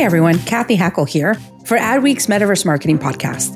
Hey 0.00 0.06
everyone, 0.06 0.38
Cathy 0.38 0.78
Hackl 0.78 1.06
here 1.06 1.34
for 1.66 1.76
Adweek's 1.76 2.26
Metaverse 2.26 2.64
Marketing 2.64 2.98
Podcast. 2.98 3.54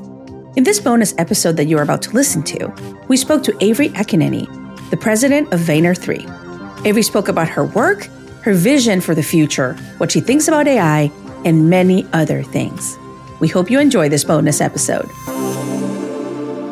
In 0.59 0.63
this 0.63 0.79
bonus 0.79 1.15
episode 1.17 1.57
that 1.57 1.69
you 1.69 1.79
are 1.79 1.83
about 1.83 2.03
to 2.03 2.11
listen 2.11 2.43
to, 2.43 2.71
we 3.09 3.17
spoke 3.17 3.43
to 3.45 3.57
Avery 3.65 3.89
Akkineni, 3.89 4.45
the 4.91 4.97
president 4.99 5.51
of 5.55 5.61
Vayner3. 5.61 6.85
Avery 6.85 7.03
spoke 7.03 7.29
about 7.29 7.49
her 7.49 7.65
work, 7.65 8.05
her 8.43 8.53
vision 8.53 9.01
for 9.01 9.15
the 9.15 9.23
future, 9.23 9.73
what 9.97 10.13
she 10.13 10.21
thinks 10.21 10.47
about 10.47 10.69
AI, 10.69 11.11
and 11.47 11.71
many 11.71 12.07
other 12.13 12.43
things. 12.43 12.95
We 13.41 13.49
hope 13.49 13.71
you 13.71 13.81
enjoy 13.81 14.11
this 14.11 14.23
bonus 14.23 14.61
episode. 14.61 15.09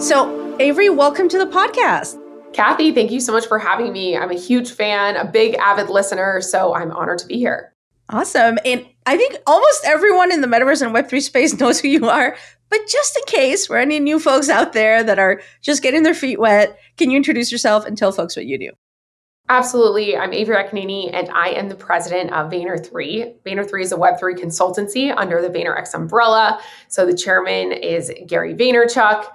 So, 0.02 0.54
Avery, 0.60 0.90
welcome 0.90 1.30
to 1.30 1.38
the 1.38 1.46
podcast. 1.46 2.20
Cathy, 2.52 2.92
thank 2.92 3.10
you 3.10 3.20
so 3.20 3.32
much 3.32 3.46
for 3.46 3.58
having 3.58 3.90
me. 3.94 4.18
I'm 4.18 4.30
a 4.30 4.38
huge 4.38 4.70
fan, 4.70 5.16
a 5.16 5.24
big 5.24 5.54
avid 5.54 5.88
listener, 5.88 6.42
so 6.42 6.74
I'm 6.74 6.90
honored 6.90 7.20
to 7.20 7.26
be 7.26 7.38
here. 7.38 7.71
Awesome. 8.12 8.58
And 8.66 8.86
I 9.06 9.16
think 9.16 9.36
almost 9.46 9.84
everyone 9.86 10.30
in 10.30 10.42
the 10.42 10.46
metaverse 10.46 10.82
and 10.82 10.94
Web3 10.94 11.22
space 11.22 11.54
knows 11.60 11.80
who 11.80 11.88
you 11.88 12.08
are. 12.08 12.36
But 12.68 12.80
just 12.86 13.16
in 13.16 13.24
case 13.24 13.66
for 13.66 13.78
any 13.78 14.00
new 14.00 14.18
folks 14.18 14.48
out 14.48 14.74
there 14.74 15.02
that 15.02 15.18
are 15.18 15.40
just 15.62 15.82
getting 15.82 16.02
their 16.02 16.14
feet 16.14 16.38
wet, 16.38 16.78
can 16.96 17.10
you 17.10 17.16
introduce 17.16 17.50
yourself 17.50 17.86
and 17.86 17.96
tell 17.96 18.12
folks 18.12 18.36
what 18.36 18.46
you 18.46 18.58
do? 18.58 18.70
Absolutely. 19.48 20.16
I'm 20.16 20.32
Avery 20.32 20.56
Akkineni, 20.56 21.10
and 21.12 21.28
I 21.30 21.48
am 21.48 21.68
the 21.68 21.74
president 21.74 22.32
of 22.32 22.50
Vayner3. 22.50 23.42
Vayner3 23.44 23.82
is 23.82 23.92
a 23.92 23.96
Web3 23.96 24.38
consultancy 24.38 25.12
under 25.14 25.42
the 25.42 25.48
VaynerX 25.48 25.94
umbrella. 25.94 26.60
So 26.88 27.04
the 27.04 27.16
chairman 27.16 27.72
is 27.72 28.12
Gary 28.26 28.54
Vaynerchuk. 28.54 29.26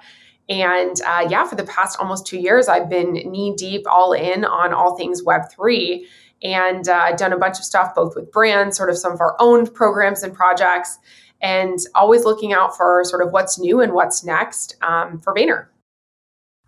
And 0.48 1.00
uh, 1.06 1.26
yeah, 1.28 1.46
for 1.46 1.56
the 1.56 1.64
past 1.64 1.98
almost 2.00 2.26
two 2.26 2.38
years, 2.38 2.68
I've 2.68 2.88
been 2.88 3.12
knee 3.12 3.54
deep, 3.56 3.82
all 3.86 4.12
in 4.12 4.44
on 4.44 4.72
all 4.72 4.96
things 4.96 5.22
Web3 5.22 6.04
and 6.42 6.88
uh, 6.88 7.14
done 7.16 7.32
a 7.32 7.38
bunch 7.38 7.58
of 7.58 7.64
stuff 7.64 7.94
both 7.94 8.14
with 8.14 8.30
brands, 8.30 8.76
sort 8.76 8.90
of 8.90 8.98
some 8.98 9.12
of 9.12 9.20
our 9.20 9.36
own 9.38 9.66
programs 9.66 10.22
and 10.22 10.34
projects, 10.34 10.98
and 11.40 11.78
always 11.94 12.24
looking 12.24 12.52
out 12.52 12.76
for 12.76 13.02
sort 13.04 13.22
of 13.22 13.32
what's 13.32 13.58
new 13.58 13.80
and 13.80 13.92
what's 13.92 14.24
next 14.24 14.76
um, 14.82 15.20
for 15.20 15.34
Vayner. 15.34 15.66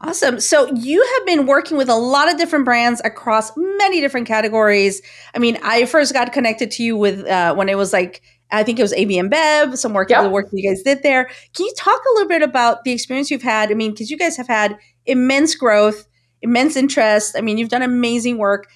Awesome. 0.02 0.40
So 0.40 0.72
you 0.72 1.06
have 1.14 1.26
been 1.26 1.46
working 1.46 1.76
with 1.76 1.90
a 1.90 1.94
lot 1.94 2.32
of 2.32 2.38
different 2.38 2.64
brands 2.64 3.02
across 3.04 3.52
many 3.54 4.00
different 4.00 4.26
categories. 4.26 5.02
I 5.34 5.38
mean, 5.38 5.58
I 5.62 5.84
first 5.84 6.14
got 6.14 6.32
connected 6.32 6.70
to 6.72 6.82
you 6.82 6.96
with 6.96 7.26
uh, 7.26 7.54
when 7.54 7.68
it 7.68 7.76
was 7.76 7.92
like 7.92 8.22
I 8.50 8.64
think 8.64 8.78
it 8.78 8.82
was 8.82 8.92
AB 8.94 9.20
Bev, 9.28 9.78
some 9.78 9.92
work 9.92 10.10
Yep. 10.10 10.22
the 10.22 10.30
work 10.30 10.50
that 10.50 10.56
you 10.56 10.68
guys 10.68 10.82
did 10.82 11.02
there. 11.02 11.26
Can 11.54 11.66
you 11.66 11.72
talk 11.76 12.00
a 12.00 12.14
little 12.14 12.28
bit 12.28 12.42
about 12.42 12.84
the 12.84 12.92
experience 12.92 13.30
you've 13.30 13.42
had? 13.42 13.70
I 13.70 13.74
mean, 13.74 13.92
because 13.92 14.10
you 14.10 14.16
guys 14.16 14.36
have 14.38 14.48
had 14.48 14.78
immense 15.06 15.54
growth, 15.54 16.08
immense 16.42 16.76
interest. 16.76 17.36
I 17.36 17.42
mean, 17.42 17.58
you've 17.58 17.68
done 17.68 17.82
amazing 17.82 18.38
work. 18.38 18.68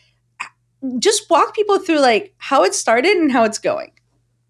Just 0.99 1.31
walk 1.31 1.55
people 1.55 1.79
through 1.79 2.01
like 2.01 2.35
how 2.39 2.63
it 2.65 2.75
started 2.75 3.17
and 3.17 3.33
how 3.33 3.45
it's 3.45 3.59
going. 3.59 3.93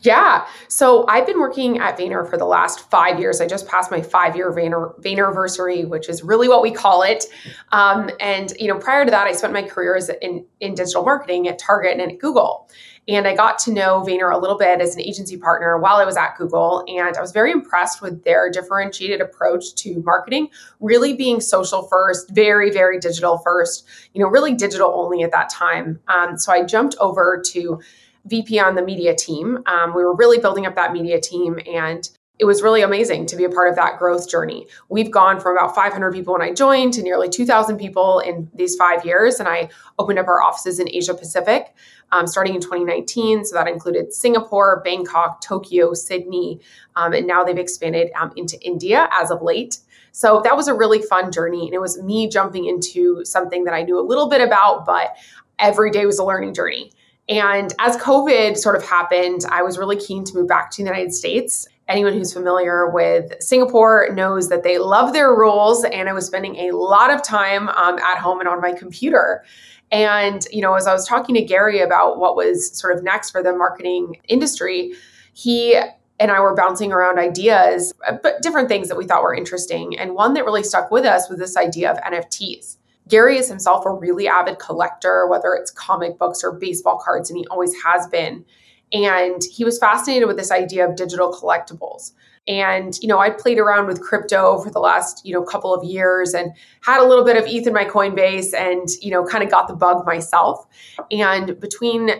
Yeah. 0.04 0.46
So 0.68 1.06
I've 1.08 1.26
been 1.26 1.40
working 1.40 1.78
at 1.78 1.96
Vayner 1.98 2.28
for 2.28 2.36
the 2.36 2.44
last 2.44 2.90
five 2.90 3.18
years. 3.18 3.40
I 3.40 3.46
just 3.46 3.66
passed 3.66 3.90
my 3.90 4.02
five 4.02 4.36
year 4.36 4.52
Vayner 4.52 5.00
Vaynerversary, 5.00 5.88
which 5.88 6.10
is 6.10 6.22
really 6.22 6.46
what 6.46 6.60
we 6.60 6.70
call 6.70 7.02
it. 7.02 7.24
Um, 7.72 8.10
and 8.20 8.52
you 8.60 8.68
know, 8.68 8.78
prior 8.78 9.06
to 9.06 9.10
that, 9.10 9.26
I 9.26 9.32
spent 9.32 9.54
my 9.54 9.62
career 9.62 9.96
as 9.96 10.10
in 10.20 10.44
in 10.60 10.74
digital 10.74 11.04
marketing 11.04 11.48
at 11.48 11.58
Target 11.58 11.98
and 11.98 12.12
at 12.12 12.18
Google. 12.18 12.68
And 13.06 13.26
I 13.26 13.34
got 13.34 13.58
to 13.60 13.72
know 13.72 14.02
Vayner 14.02 14.34
a 14.34 14.38
little 14.38 14.56
bit 14.56 14.80
as 14.80 14.94
an 14.94 15.02
agency 15.02 15.36
partner 15.36 15.78
while 15.78 15.96
I 15.96 16.04
was 16.04 16.16
at 16.16 16.36
Google. 16.38 16.84
And 16.88 17.16
I 17.16 17.20
was 17.20 17.32
very 17.32 17.52
impressed 17.52 18.00
with 18.00 18.24
their 18.24 18.50
differentiated 18.50 19.20
approach 19.20 19.74
to 19.76 20.02
marketing, 20.02 20.48
really 20.80 21.14
being 21.14 21.40
social 21.40 21.82
first, 21.82 22.30
very, 22.30 22.70
very 22.70 22.98
digital 22.98 23.38
first, 23.38 23.86
you 24.14 24.22
know, 24.22 24.28
really 24.28 24.54
digital 24.54 24.90
only 24.94 25.22
at 25.22 25.32
that 25.32 25.50
time. 25.50 26.00
Um, 26.08 26.38
so 26.38 26.50
I 26.52 26.64
jumped 26.64 26.96
over 26.98 27.42
to 27.48 27.80
VP 28.26 28.58
on 28.58 28.74
the 28.74 28.82
media 28.82 29.14
team. 29.14 29.58
Um, 29.66 29.94
we 29.94 30.04
were 30.04 30.14
really 30.14 30.38
building 30.38 30.66
up 30.66 30.74
that 30.76 30.92
media 30.92 31.20
team, 31.20 31.58
and 31.66 32.08
it 32.38 32.46
was 32.46 32.62
really 32.62 32.82
amazing 32.82 33.26
to 33.26 33.36
be 33.36 33.44
a 33.44 33.48
part 33.48 33.68
of 33.68 33.76
that 33.76 33.98
growth 33.98 34.28
journey. 34.28 34.66
We've 34.88 35.10
gone 35.10 35.38
from 35.38 35.56
about 35.56 35.74
500 35.74 36.12
people 36.12 36.32
when 36.32 36.42
I 36.42 36.52
joined 36.52 36.92
to 36.94 37.02
nearly 37.02 37.28
2,000 37.28 37.78
people 37.78 38.18
in 38.18 38.50
these 38.54 38.74
five 38.74 39.04
years, 39.04 39.38
and 39.38 39.48
I 39.48 39.68
opened 39.98 40.18
up 40.18 40.26
our 40.26 40.42
offices 40.42 40.80
in 40.80 40.88
Asia 40.88 41.14
Pacific 41.14 41.74
um, 42.10 42.26
starting 42.26 42.54
in 42.54 42.60
2019. 42.60 43.44
So 43.44 43.54
that 43.54 43.68
included 43.68 44.12
Singapore, 44.12 44.82
Bangkok, 44.84 45.40
Tokyo, 45.40 45.94
Sydney, 45.94 46.60
um, 46.96 47.12
and 47.12 47.26
now 47.26 47.44
they've 47.44 47.58
expanded 47.58 48.10
um, 48.18 48.32
into 48.36 48.60
India 48.62 49.08
as 49.12 49.30
of 49.30 49.42
late. 49.42 49.78
So 50.12 50.40
that 50.44 50.56
was 50.56 50.68
a 50.68 50.74
really 50.74 51.02
fun 51.02 51.32
journey, 51.32 51.66
and 51.66 51.74
it 51.74 51.80
was 51.80 52.00
me 52.02 52.28
jumping 52.28 52.66
into 52.66 53.24
something 53.24 53.64
that 53.64 53.74
I 53.74 53.82
knew 53.82 53.98
a 53.98 54.02
little 54.02 54.28
bit 54.28 54.40
about, 54.40 54.86
but 54.86 55.16
every 55.58 55.90
day 55.90 56.06
was 56.06 56.18
a 56.18 56.24
learning 56.24 56.54
journey. 56.54 56.92
And 57.28 57.72
as 57.78 57.96
COVID 57.96 58.56
sort 58.56 58.76
of 58.76 58.84
happened, 58.84 59.42
I 59.50 59.62
was 59.62 59.78
really 59.78 59.96
keen 59.96 60.24
to 60.24 60.34
move 60.34 60.48
back 60.48 60.70
to 60.72 60.82
the 60.82 60.88
United 60.88 61.14
States. 61.14 61.66
Anyone 61.88 62.14
who's 62.14 62.32
familiar 62.32 62.88
with 62.88 63.32
Singapore 63.42 64.08
knows 64.12 64.48
that 64.48 64.62
they 64.62 64.78
love 64.78 65.12
their 65.12 65.34
rules, 65.34 65.84
and 65.84 66.08
I 66.08 66.12
was 66.12 66.26
spending 66.26 66.56
a 66.56 66.72
lot 66.72 67.12
of 67.12 67.22
time 67.22 67.68
um, 67.68 67.98
at 67.98 68.18
home 68.18 68.40
and 68.40 68.48
on 68.48 68.60
my 68.60 68.72
computer. 68.72 69.44
And, 69.90 70.46
you 70.50 70.60
know, 70.60 70.74
as 70.74 70.86
I 70.86 70.92
was 70.92 71.06
talking 71.06 71.34
to 71.34 71.42
Gary 71.42 71.80
about 71.80 72.18
what 72.18 72.36
was 72.36 72.76
sort 72.78 72.96
of 72.96 73.02
next 73.02 73.30
for 73.30 73.42
the 73.42 73.54
marketing 73.54 74.16
industry, 74.28 74.94
he 75.34 75.78
and 76.20 76.30
I 76.30 76.40
were 76.40 76.54
bouncing 76.54 76.92
around 76.92 77.18
ideas, 77.18 77.92
but 78.22 78.40
different 78.40 78.68
things 78.68 78.88
that 78.88 78.96
we 78.96 79.04
thought 79.04 79.22
were 79.22 79.34
interesting. 79.34 79.98
And 79.98 80.14
one 80.14 80.34
that 80.34 80.44
really 80.44 80.62
stuck 80.62 80.90
with 80.90 81.04
us 81.04 81.28
was 81.28 81.38
this 81.38 81.56
idea 81.56 81.90
of 81.90 81.98
NFTs. 81.98 82.76
Gary 83.08 83.38
is 83.38 83.48
himself 83.48 83.84
a 83.84 83.90
really 83.90 84.26
avid 84.26 84.58
collector, 84.58 85.26
whether 85.28 85.54
it's 85.54 85.70
comic 85.70 86.18
books 86.18 86.42
or 86.42 86.52
baseball 86.52 86.98
cards, 87.02 87.30
and 87.30 87.38
he 87.38 87.46
always 87.48 87.74
has 87.82 88.06
been. 88.08 88.44
And 88.92 89.42
he 89.52 89.64
was 89.64 89.78
fascinated 89.78 90.28
with 90.28 90.36
this 90.36 90.50
idea 90.50 90.88
of 90.88 90.96
digital 90.96 91.32
collectibles. 91.32 92.12
And, 92.46 92.98
you 93.00 93.08
know, 93.08 93.18
I 93.18 93.30
played 93.30 93.58
around 93.58 93.86
with 93.86 94.02
crypto 94.02 94.58
for 94.58 94.70
the 94.70 94.78
last, 94.78 95.24
you 95.24 95.32
know, 95.32 95.42
couple 95.42 95.74
of 95.74 95.82
years 95.82 96.34
and 96.34 96.52
had 96.82 97.00
a 97.00 97.06
little 97.06 97.24
bit 97.24 97.36
of 97.36 97.44
ETH 97.46 97.66
in 97.66 97.72
my 97.72 97.86
Coinbase 97.86 98.54
and, 98.54 98.86
you 99.00 99.10
know, 99.10 99.24
kind 99.24 99.42
of 99.42 99.50
got 99.50 99.66
the 99.66 99.74
bug 99.74 100.04
myself. 100.04 100.66
And 101.10 101.58
between 101.58 102.10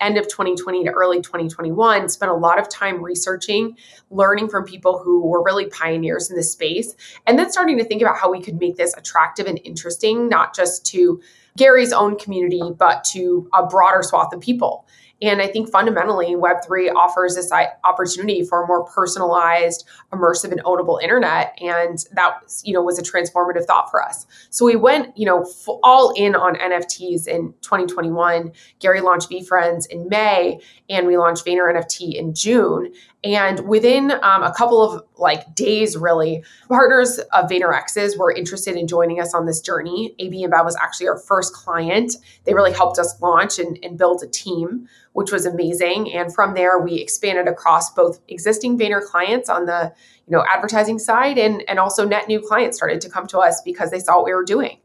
end 0.00 0.18
of 0.18 0.28
2020 0.28 0.84
to 0.84 0.90
early 0.90 1.20
2021 1.20 2.08
spent 2.08 2.30
a 2.30 2.34
lot 2.34 2.58
of 2.58 2.68
time 2.68 3.02
researching 3.02 3.76
learning 4.10 4.48
from 4.48 4.64
people 4.64 4.98
who 4.98 5.26
were 5.26 5.42
really 5.42 5.66
pioneers 5.66 6.30
in 6.30 6.36
this 6.36 6.52
space 6.52 6.94
and 7.26 7.38
then 7.38 7.50
starting 7.50 7.78
to 7.78 7.84
think 7.84 8.02
about 8.02 8.18
how 8.18 8.30
we 8.30 8.42
could 8.42 8.60
make 8.60 8.76
this 8.76 8.94
attractive 8.96 9.46
and 9.46 9.58
interesting 9.64 10.28
not 10.28 10.54
just 10.54 10.84
to 10.84 11.20
gary's 11.56 11.92
own 11.92 12.16
community 12.18 12.62
but 12.76 13.04
to 13.04 13.48
a 13.54 13.66
broader 13.66 14.02
swath 14.02 14.32
of 14.34 14.40
people 14.40 14.86
and 15.22 15.40
I 15.40 15.46
think 15.46 15.70
fundamentally, 15.70 16.34
Web3 16.34 16.94
offers 16.94 17.36
this 17.36 17.50
opportunity 17.84 18.44
for 18.44 18.62
a 18.62 18.66
more 18.66 18.84
personalized, 18.84 19.86
immersive, 20.12 20.52
and 20.52 20.62
ownable 20.64 21.02
internet. 21.02 21.56
And 21.60 21.98
that, 22.12 22.40
you 22.64 22.74
know, 22.74 22.82
was 22.82 22.98
a 22.98 23.02
transformative 23.02 23.64
thought 23.64 23.90
for 23.90 24.04
us. 24.04 24.26
So 24.50 24.66
we 24.66 24.76
went, 24.76 25.16
you 25.16 25.24
know, 25.24 25.50
all 25.82 26.12
in 26.16 26.34
on 26.34 26.56
NFTs 26.56 27.26
in 27.26 27.54
2021. 27.62 28.52
Gary 28.78 29.00
launched 29.00 29.30
VeeFriends 29.30 29.86
in 29.88 30.06
May, 30.08 30.60
and 30.90 31.06
we 31.06 31.16
launched 31.16 31.46
Vayner 31.46 31.72
NFT 31.72 32.14
in 32.14 32.34
June. 32.34 32.92
And 33.24 33.66
within 33.66 34.12
um, 34.22 34.44
a 34.44 34.54
couple 34.56 34.80
of 34.80 35.02
like 35.16 35.54
days, 35.54 35.96
really, 35.96 36.44
partners 36.68 37.18
of 37.32 37.50
VaynerX's 37.50 38.16
were 38.16 38.32
interested 38.32 38.76
in 38.76 38.86
joining 38.86 39.20
us 39.20 39.34
on 39.34 39.46
this 39.46 39.60
journey. 39.60 40.14
AB 40.20 40.46
InBev 40.46 40.64
was 40.64 40.76
actually 40.76 41.08
our 41.08 41.18
first 41.18 41.52
client. 41.52 42.14
They 42.44 42.54
really 42.54 42.72
helped 42.72 42.98
us 43.00 43.20
launch 43.20 43.58
and, 43.58 43.78
and 43.82 43.98
build 43.98 44.22
a 44.22 44.28
team, 44.28 44.88
which 45.16 45.32
was 45.32 45.46
amazing. 45.46 46.12
And 46.12 46.32
from 46.32 46.52
there, 46.52 46.78
we 46.78 46.96
expanded 46.96 47.48
across 47.48 47.90
both 47.94 48.20
existing 48.28 48.78
Vayner 48.78 49.02
clients 49.02 49.48
on 49.48 49.64
the 49.64 49.90
you 50.26 50.36
know 50.36 50.44
advertising 50.46 50.98
side 50.98 51.38
and 51.38 51.64
and 51.68 51.78
also 51.78 52.06
net 52.06 52.28
new 52.28 52.38
clients 52.38 52.76
started 52.76 53.00
to 53.00 53.08
come 53.08 53.26
to 53.28 53.38
us 53.38 53.62
because 53.62 53.90
they 53.90 53.98
saw 53.98 54.16
what 54.16 54.26
we 54.26 54.34
were 54.34 54.44
doing. 54.44 54.78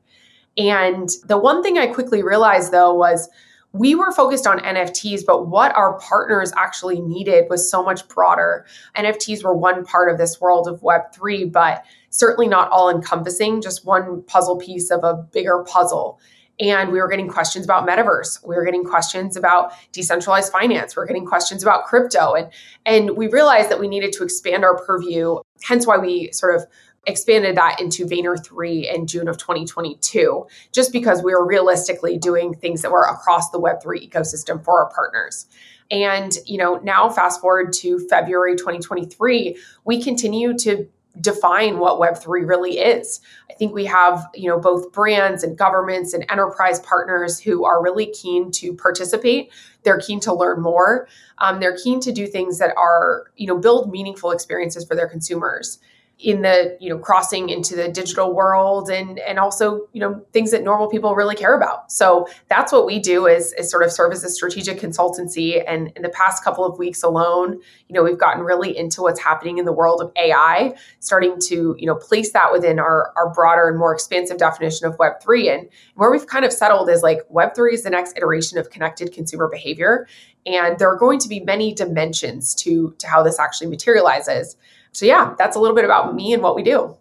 And 0.57 1.09
the 1.25 1.37
one 1.37 1.61
thing 1.61 1.77
I 1.77 1.87
quickly 1.87 2.23
realized 2.23 2.71
though 2.71 2.93
was 2.93 3.27
we 3.73 3.93
were 3.93 4.11
focused 4.13 4.47
on 4.47 4.59
NFTs, 4.59 5.25
but 5.25 5.47
what 5.47 5.75
our 5.75 5.99
partners 5.99 6.53
actually 6.55 7.01
needed 7.01 7.47
was 7.49 7.69
so 7.69 7.83
much 7.83 8.07
broader. 8.07 8.65
NFTs 8.95 9.43
were 9.43 9.55
one 9.55 9.83
part 9.83 10.09
of 10.09 10.17
this 10.17 10.39
world 10.39 10.65
of 10.65 10.81
Web3, 10.81 11.51
but 11.51 11.83
certainly 12.09 12.47
not 12.47 12.71
all 12.71 12.89
encompassing, 12.89 13.61
just 13.61 13.85
one 13.85 14.23
puzzle 14.23 14.57
piece 14.57 14.91
of 14.91 15.03
a 15.03 15.13
bigger 15.13 15.65
puzzle. 15.67 16.21
And 16.59 16.91
we 16.91 16.99
were 16.99 17.07
getting 17.07 17.27
questions 17.27 17.65
about 17.65 17.87
metaverse. 17.87 18.45
We 18.45 18.55
were 18.55 18.65
getting 18.65 18.83
questions 18.83 19.35
about 19.35 19.73
decentralized 19.91 20.51
finance. 20.51 20.95
We 20.95 21.01
are 21.01 21.05
getting 21.07 21.25
questions 21.25 21.63
about 21.63 21.85
crypto. 21.85 22.33
And, 22.33 22.51
and 22.85 23.17
we 23.17 23.27
realized 23.27 23.69
that 23.71 23.79
we 23.79 23.87
needed 23.87 24.13
to 24.13 24.23
expand 24.23 24.63
our 24.63 24.77
purview, 24.83 25.37
hence 25.63 25.87
why 25.87 25.97
we 25.97 26.31
sort 26.31 26.55
of 26.55 26.67
expanded 27.07 27.57
that 27.57 27.81
into 27.81 28.05
Vayner 28.05 28.43
3 28.43 28.89
in 28.89 29.07
June 29.07 29.27
of 29.27 29.37
2022, 29.37 30.45
just 30.71 30.91
because 30.91 31.23
we 31.23 31.33
were 31.33 31.45
realistically 31.45 32.17
doing 32.17 32.53
things 32.53 32.83
that 32.83 32.91
were 32.91 33.05
across 33.05 33.49
the 33.49 33.59
Web3 33.59 34.07
ecosystem 34.07 34.63
for 34.63 34.83
our 34.83 34.91
partners. 34.93 35.47
And, 35.89 36.31
you 36.45 36.57
know, 36.57 36.75
now 36.83 37.09
fast 37.09 37.41
forward 37.41 37.73
to 37.73 37.99
February 38.07 38.55
2023, 38.55 39.57
we 39.83 40.01
continue 40.01 40.57
to 40.59 40.87
define 41.19 41.79
what 41.79 41.99
web3 41.99 42.47
really 42.47 42.79
is. 42.79 43.19
I 43.49 43.53
think 43.53 43.73
we 43.73 43.85
have 43.85 44.27
you 44.33 44.49
know 44.49 44.59
both 44.59 44.91
brands 44.91 45.43
and 45.43 45.57
governments 45.57 46.13
and 46.13 46.25
enterprise 46.29 46.79
partners 46.79 47.39
who 47.39 47.65
are 47.65 47.83
really 47.83 48.07
keen 48.07 48.51
to 48.51 48.73
participate. 48.73 49.51
They're 49.83 49.99
keen 49.99 50.19
to 50.21 50.33
learn 50.33 50.61
more. 50.61 51.07
Um, 51.39 51.59
they're 51.59 51.77
keen 51.77 51.99
to 52.01 52.11
do 52.11 52.27
things 52.27 52.59
that 52.59 52.75
are 52.77 53.25
you 53.35 53.47
know 53.47 53.57
build 53.57 53.91
meaningful 53.91 54.31
experiences 54.31 54.85
for 54.85 54.95
their 54.95 55.07
consumers 55.07 55.79
in 56.21 56.41
the 56.41 56.77
you 56.79 56.89
know 56.89 56.99
crossing 56.99 57.49
into 57.49 57.75
the 57.75 57.89
digital 57.89 58.33
world 58.33 58.89
and 58.89 59.19
and 59.19 59.39
also 59.39 59.87
you 59.93 59.99
know 59.99 60.23
things 60.33 60.51
that 60.51 60.63
normal 60.63 60.87
people 60.87 61.15
really 61.15 61.35
care 61.35 61.55
about. 61.55 61.91
So 61.91 62.27
that's 62.49 62.71
what 62.71 62.85
we 62.85 62.99
do 62.99 63.27
is, 63.27 63.53
is 63.53 63.69
sort 63.69 63.83
of 63.83 63.91
serve 63.91 64.13
as 64.13 64.23
a 64.23 64.29
strategic 64.29 64.79
consultancy. 64.79 65.63
And 65.65 65.91
in 65.95 66.01
the 66.01 66.09
past 66.09 66.43
couple 66.43 66.65
of 66.65 66.77
weeks 66.77 67.03
alone 67.03 67.59
you 67.87 67.93
know 67.93 68.03
we've 68.03 68.17
gotten 68.17 68.43
really 68.43 68.77
into 68.77 69.01
what's 69.01 69.19
happening 69.19 69.57
in 69.57 69.65
the 69.65 69.73
world 69.73 70.01
of 70.01 70.11
ai 70.15 70.73
starting 70.99 71.37
to 71.39 71.75
you 71.77 71.85
know 71.85 71.95
place 71.95 72.31
that 72.31 72.51
within 72.51 72.79
our 72.79 73.11
our 73.15 73.33
broader 73.33 73.67
and 73.67 73.77
more 73.77 73.93
expansive 73.93 74.37
definition 74.37 74.87
of 74.87 74.97
web3 74.97 75.53
and 75.53 75.69
where 75.95 76.11
we've 76.11 76.27
kind 76.27 76.45
of 76.45 76.53
settled 76.53 76.89
is 76.89 77.03
like 77.03 77.19
web3 77.29 77.73
is 77.73 77.83
the 77.83 77.89
next 77.89 78.15
iteration 78.17 78.57
of 78.57 78.69
connected 78.69 79.11
consumer 79.13 79.47
behavior. 79.47 80.07
And 80.45 80.79
there 80.79 80.89
are 80.89 80.97
going 80.97 81.19
to 81.19 81.29
be 81.29 81.39
many 81.39 81.73
dimensions 81.73 82.55
to 82.55 82.95
to 82.97 83.07
how 83.07 83.23
this 83.23 83.39
actually 83.39 83.67
materializes 83.67 84.57
so 84.91 85.05
yeah, 85.05 85.33
that's 85.37 85.55
a 85.55 85.59
little 85.59 85.75
bit 85.75 85.85
about 85.85 86.15
me 86.15 86.33
and 86.33 86.43
what 86.43 86.55
we 86.55 86.63
do. 86.63 86.97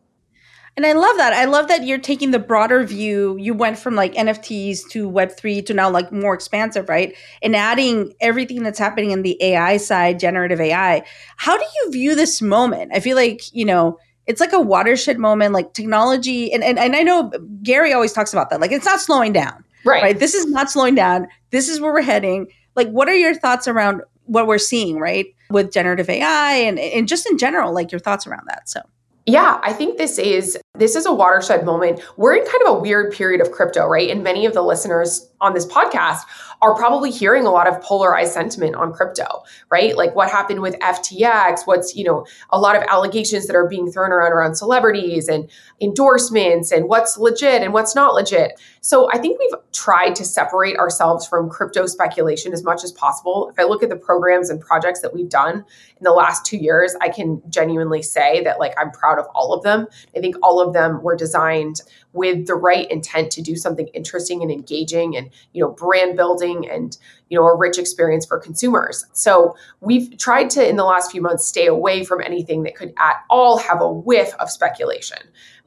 And 0.77 0.87
I 0.87 0.93
love 0.93 1.17
that. 1.17 1.33
I 1.33 1.47
love 1.47 1.69
that 1.69 1.85
you're 1.85 1.99
taking 1.99 2.31
the 2.31 2.39
broader 2.39 2.85
view. 2.85 3.37
You 3.39 3.55
went 3.55 3.79
from 3.79 3.97
like 3.97 4.15
NFTs 4.15 4.89
to 4.91 5.11
Web3 5.11 5.67
to 5.67 5.75
now 5.75 5.91
like 5.91 6.13
more 6.13 6.33
expansive, 6.33 6.89
right? 6.89 7.15
And 7.43 7.57
adding 7.57 8.15
everything 8.21 8.63
that's 8.63 8.79
happening 8.79 9.11
in 9.11 9.23
the 9.23 9.37
AI 9.43 9.77
side, 9.79 10.21
generative 10.21 10.61
AI. 10.61 11.03
How 11.37 11.59
do 11.59 11.65
you 11.65 11.91
view 11.91 12.15
this 12.15 12.41
moment? 12.41 12.93
I 12.95 13.01
feel 13.01 13.17
like, 13.17 13.53
you 13.53 13.65
know, 13.65 13.99
it's 14.27 14.41
like 14.41 14.53
a 14.53 14.61
watershed 14.61 15.19
moment, 15.19 15.53
like 15.53 15.75
technology. 15.75 16.53
And, 16.53 16.63
and, 16.63 16.79
and 16.79 16.95
I 16.95 17.03
know 17.03 17.33
Gary 17.63 17.93
always 17.93 18.13
talks 18.13 18.33
about 18.33 18.49
that. 18.51 18.61
Like 18.61 18.73
it's 18.73 18.87
not 18.87 19.01
slowing 19.01 19.33
down. 19.33 19.65
Right. 19.85 20.03
right. 20.03 20.19
This 20.19 20.35
is 20.35 20.47
not 20.47 20.71
slowing 20.71 20.95
down. 20.95 21.27
This 21.51 21.69
is 21.69 21.81
where 21.81 21.93
we're 21.93 22.03
heading. 22.03 22.47
Like, 22.77 22.89
what 22.89 23.09
are 23.09 23.15
your 23.15 23.35
thoughts 23.35 23.67
around 23.67 24.03
what 24.27 24.47
we're 24.47 24.59
seeing, 24.59 24.99
right? 24.99 25.27
With 25.51 25.73
generative 25.73 26.09
AI 26.09 26.53
and, 26.53 26.79
and 26.79 27.09
just 27.09 27.29
in 27.31 27.39
general, 27.39 27.73
like 27.73 27.93
your 27.93 27.99
thoughts 27.99 28.27
around 28.27 28.47
that. 28.47 28.69
So 28.69 28.81
yeah, 29.27 29.61
I 29.63 29.73
think 29.73 29.99
this 29.99 30.19
is 30.19 30.59
this 30.75 30.97
is 30.97 31.07
a 31.07 31.13
watershed 31.13 31.65
moment. 31.65 32.01
We're 32.17 32.35
in 32.35 32.45
kind 32.45 32.63
of 32.67 32.77
a 32.77 32.81
weird 32.81 33.13
period 33.13 33.41
of 33.41 33.53
crypto, 33.53 33.87
right? 33.87 34.11
And 34.11 34.25
many 34.25 34.47
of 34.47 34.55
the 34.55 34.63
listeners 34.63 35.30
on 35.41 35.55
this 35.55 35.67
podcast 35.67 36.21
are 36.63 36.75
probably 36.75 37.11
hearing 37.11 37.47
a 37.47 37.51
lot 37.51 37.67
of 37.67 37.81
polarized 37.81 38.33
sentiment 38.33 38.75
on 38.75 38.93
crypto, 38.93 39.43
right? 39.71 39.97
Like 39.97 40.15
what 40.15 40.31
happened 40.31 40.61
with 40.61 40.79
FTX, 40.81 41.61
what's, 41.65 41.97
you 41.97 42.05
know, 42.05 42.27
a 42.51 42.61
lot 42.61 42.77
of 42.77 42.83
allegations 42.83 43.47
that 43.47 43.57
are 43.57 43.67
being 43.67 43.91
thrown 43.91 44.13
around 44.13 44.33
around 44.33 44.57
celebrities 44.57 45.29
and 45.29 45.49
endorsements 45.81 46.71
and 46.71 46.87
what's 46.87 47.17
legit 47.17 47.63
and 47.63 47.73
what's 47.73 47.95
not 47.95 48.15
legit. 48.15 48.61
So 48.83 49.11
I 49.11 49.19
think 49.19 49.39
we've 49.39 49.59
tried 49.73 50.15
to 50.17 50.25
separate 50.25 50.77
ourselves 50.77 51.27
from 51.27 51.49
crypto 51.49 51.87
speculation 51.87 52.53
as 52.53 52.63
much 52.63 52.85
as 52.85 52.93
possible. 52.93 53.49
If 53.49 53.59
I 53.59 53.65
look 53.65 53.83
at 53.83 53.89
the 53.89 53.97
programs 53.97 54.51
and 54.51 54.61
projects 54.61 55.01
that 55.01 55.15
we've 55.15 55.29
done 55.29 55.55
in 55.55 56.05
the 56.05 56.13
last 56.13 56.45
2 56.45 56.59
years, 56.59 56.95
I 57.01 57.09
can 57.09 57.43
genuinely 57.49 58.03
say 58.03 58.45
that 58.45 58.59
like 58.59 58.75
I'm 58.79 58.91
proud 58.91 59.19
of 59.19 59.27
all 59.35 59.55
of 59.55 59.63
them. 59.63 59.87
I 60.15 60.21
think 60.21 60.37
all 60.43 60.61
of 60.61 60.75
them 60.75 61.03
were 61.03 61.17
designed 61.17 61.81
with 62.13 62.47
the 62.47 62.55
right 62.55 62.91
intent 62.91 63.31
to 63.33 63.43
do 63.43 63.57
something 63.57 63.87
interesting 63.89 64.43
and 64.43 64.51
engaging 64.51 65.17
and 65.17 65.30
you 65.53 65.63
know 65.63 65.71
brand 65.71 66.17
building 66.17 66.69
and 66.69 66.97
you 67.29 67.39
know 67.39 67.47
a 67.47 67.57
rich 67.57 67.79
experience 67.79 68.27
for 68.27 68.39
consumers. 68.39 69.07
So 69.13 69.57
we've 69.81 70.17
tried 70.19 70.51
to 70.51 70.69
in 70.69 70.77
the 70.77 70.85
last 70.85 71.11
few 71.11 71.23
months 71.23 71.47
stay 71.47 71.67
away 71.67 72.05
from 72.05 72.21
anything 72.21 72.63
that 72.65 72.75
could 72.75 72.93
at 72.99 73.17
all 73.31 73.59
have 73.59 73.81
a 73.81 73.91
whiff 73.91 74.35
of 74.41 74.51
speculation. 74.51 75.19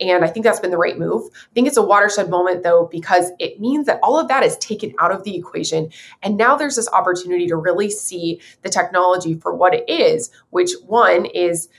And 0.02 0.26
i 0.26 0.28
think 0.28 0.44
that's 0.44 0.60
been 0.60 0.72
the 0.72 0.78
right 0.78 0.98
move. 0.98 1.30
I 1.34 1.54
think 1.54 1.68
it's 1.68 1.78
a 1.78 1.82
watershed 1.82 2.30
moment 2.30 2.64
though 2.64 2.90
because 2.92 3.32
it 3.40 3.60
means 3.60 3.86
that 3.86 4.00
all 4.04 4.20
of 4.20 4.28
that 4.28 4.44
is 4.44 4.58
taken 4.58 4.94
out 5.00 5.12
of 5.12 5.24
the 5.24 5.36
equation. 5.36 5.90
And 6.22 6.38
now 6.38 6.56
there's 6.56 6.76
this 6.76 6.90
opportunity 6.90 7.48
to 7.48 7.56
really 7.56 7.90
see 7.90 8.42
the 8.62 8.70
technology 8.70 9.36
for 9.36 9.54
what 9.56 9.74
it 9.74 9.88
is 9.88 10.30
which 10.50 10.72
one 10.86 11.26
is 11.26 11.70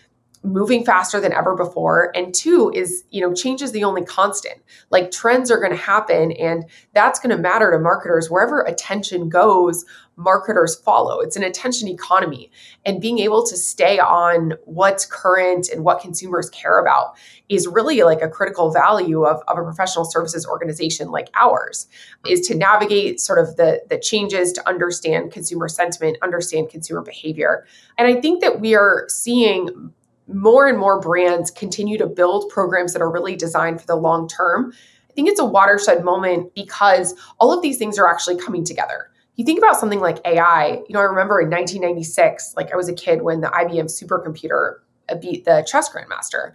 moving 0.45 0.85
faster 0.85 1.21
than 1.21 1.33
ever 1.33 1.57
before. 1.57 2.13
And 2.15 2.35
two 2.35 2.71
is 2.75 3.05
you 3.11 3.21
know 3.21 3.35
change 3.35 3.63
is 3.63 3.73
the 3.73 3.85
only 3.85 4.05
constant. 4.05 4.61
Like 4.91 5.11
trends 5.11 5.51
are 5.51 5.59
going 5.59 5.73
to 5.73 5.77
happen 5.77 6.33
and 6.33 6.65
that's 6.93 7.19
going 7.19 7.35
to 7.35 7.43
matter 7.43 7.71
to 7.73 7.79
marketers. 7.79 8.31
Wherever 8.31 8.61
attention 8.61 9.29
goes 9.29 9.85
marketers 10.17 10.77
follow. 10.77 11.21
It's 11.21 11.37
an 11.37 11.43
attention 11.43 11.89
economy 11.89 12.51
and 12.85 13.01
being 13.01 13.19
able 13.19 13.45
to 13.47 13.57
stay 13.57 13.99
on 13.99 14.55
what's 14.65 15.05
current 15.05 15.69
and 15.69 15.85
what 15.85 16.01
consumers 16.01 16.51
care 16.51 16.79
about 16.79 17.17
is 17.49 17.67
really 17.67 18.03
like 18.03 18.23
a 18.23 18.29
critical 18.29 18.71
value 18.71 19.25
of, 19.25 19.43
of 19.49 19.59
a 19.59 19.63
professional 19.63 20.05
services 20.05 20.47
organization 20.47 21.11
like 21.11 21.29
ours 21.35 21.89
is 22.27 22.47
to 22.47 22.55
navigate 22.55 23.21
sort 23.21 23.39
of 23.39 23.57
the 23.57 23.83
the 23.89 23.99
changes 23.99 24.53
to 24.53 24.69
understand 24.69 25.33
consumer 25.33 25.69
sentiment 25.69 26.17
understand 26.23 26.69
consumer 26.71 27.03
behavior. 27.03 27.67
And 27.99 28.07
i 28.07 28.21
think 28.21 28.41
that 28.41 28.61
we 28.61 28.75
are 28.75 29.07
seeing 29.09 29.93
more 30.27 30.67
and 30.67 30.79
more 30.79 31.01
brands 31.01 31.51
continue 31.51 31.99
to 31.99 32.07
build 32.07 32.49
programs 32.49 32.93
that 32.93 33.03
are 33.03 33.11
really 33.11 33.37
designed 33.37 33.81
for 33.81 33.87
the 33.87 33.97
long 33.97 34.29
term. 34.29 34.73
I 35.11 35.13
think 35.15 35.29
it's 35.29 35.41
a 35.41 35.45
watershed 35.45 36.05
moment 36.05 36.55
because 36.55 37.15
all 37.39 37.53
of 37.53 37.63
these 37.63 37.79
things 37.79 37.99
are 37.99 38.09
actually 38.09 38.37
coming 38.37 38.65
together. 38.65 39.11
You 39.37 39.45
think 39.45 39.59
about 39.59 39.79
something 39.79 40.01
like 40.01 40.19
AI, 40.25 40.83
you 40.89 40.93
know, 40.93 41.01
I 41.01 41.05
remember 41.05 41.41
in 41.41 41.51
1996, 41.51 42.55
like 42.57 42.73
I 42.73 42.77
was 42.77 42.89
a 42.89 42.95
kid 42.95 43.23
when 43.23 43.41
the 43.41 43.49
IBM 43.49 43.87
supercomputer 43.87 44.77
beat 45.21 45.45
the 45.45 45.67
chess 45.71 45.89
grandmaster. 45.89 46.53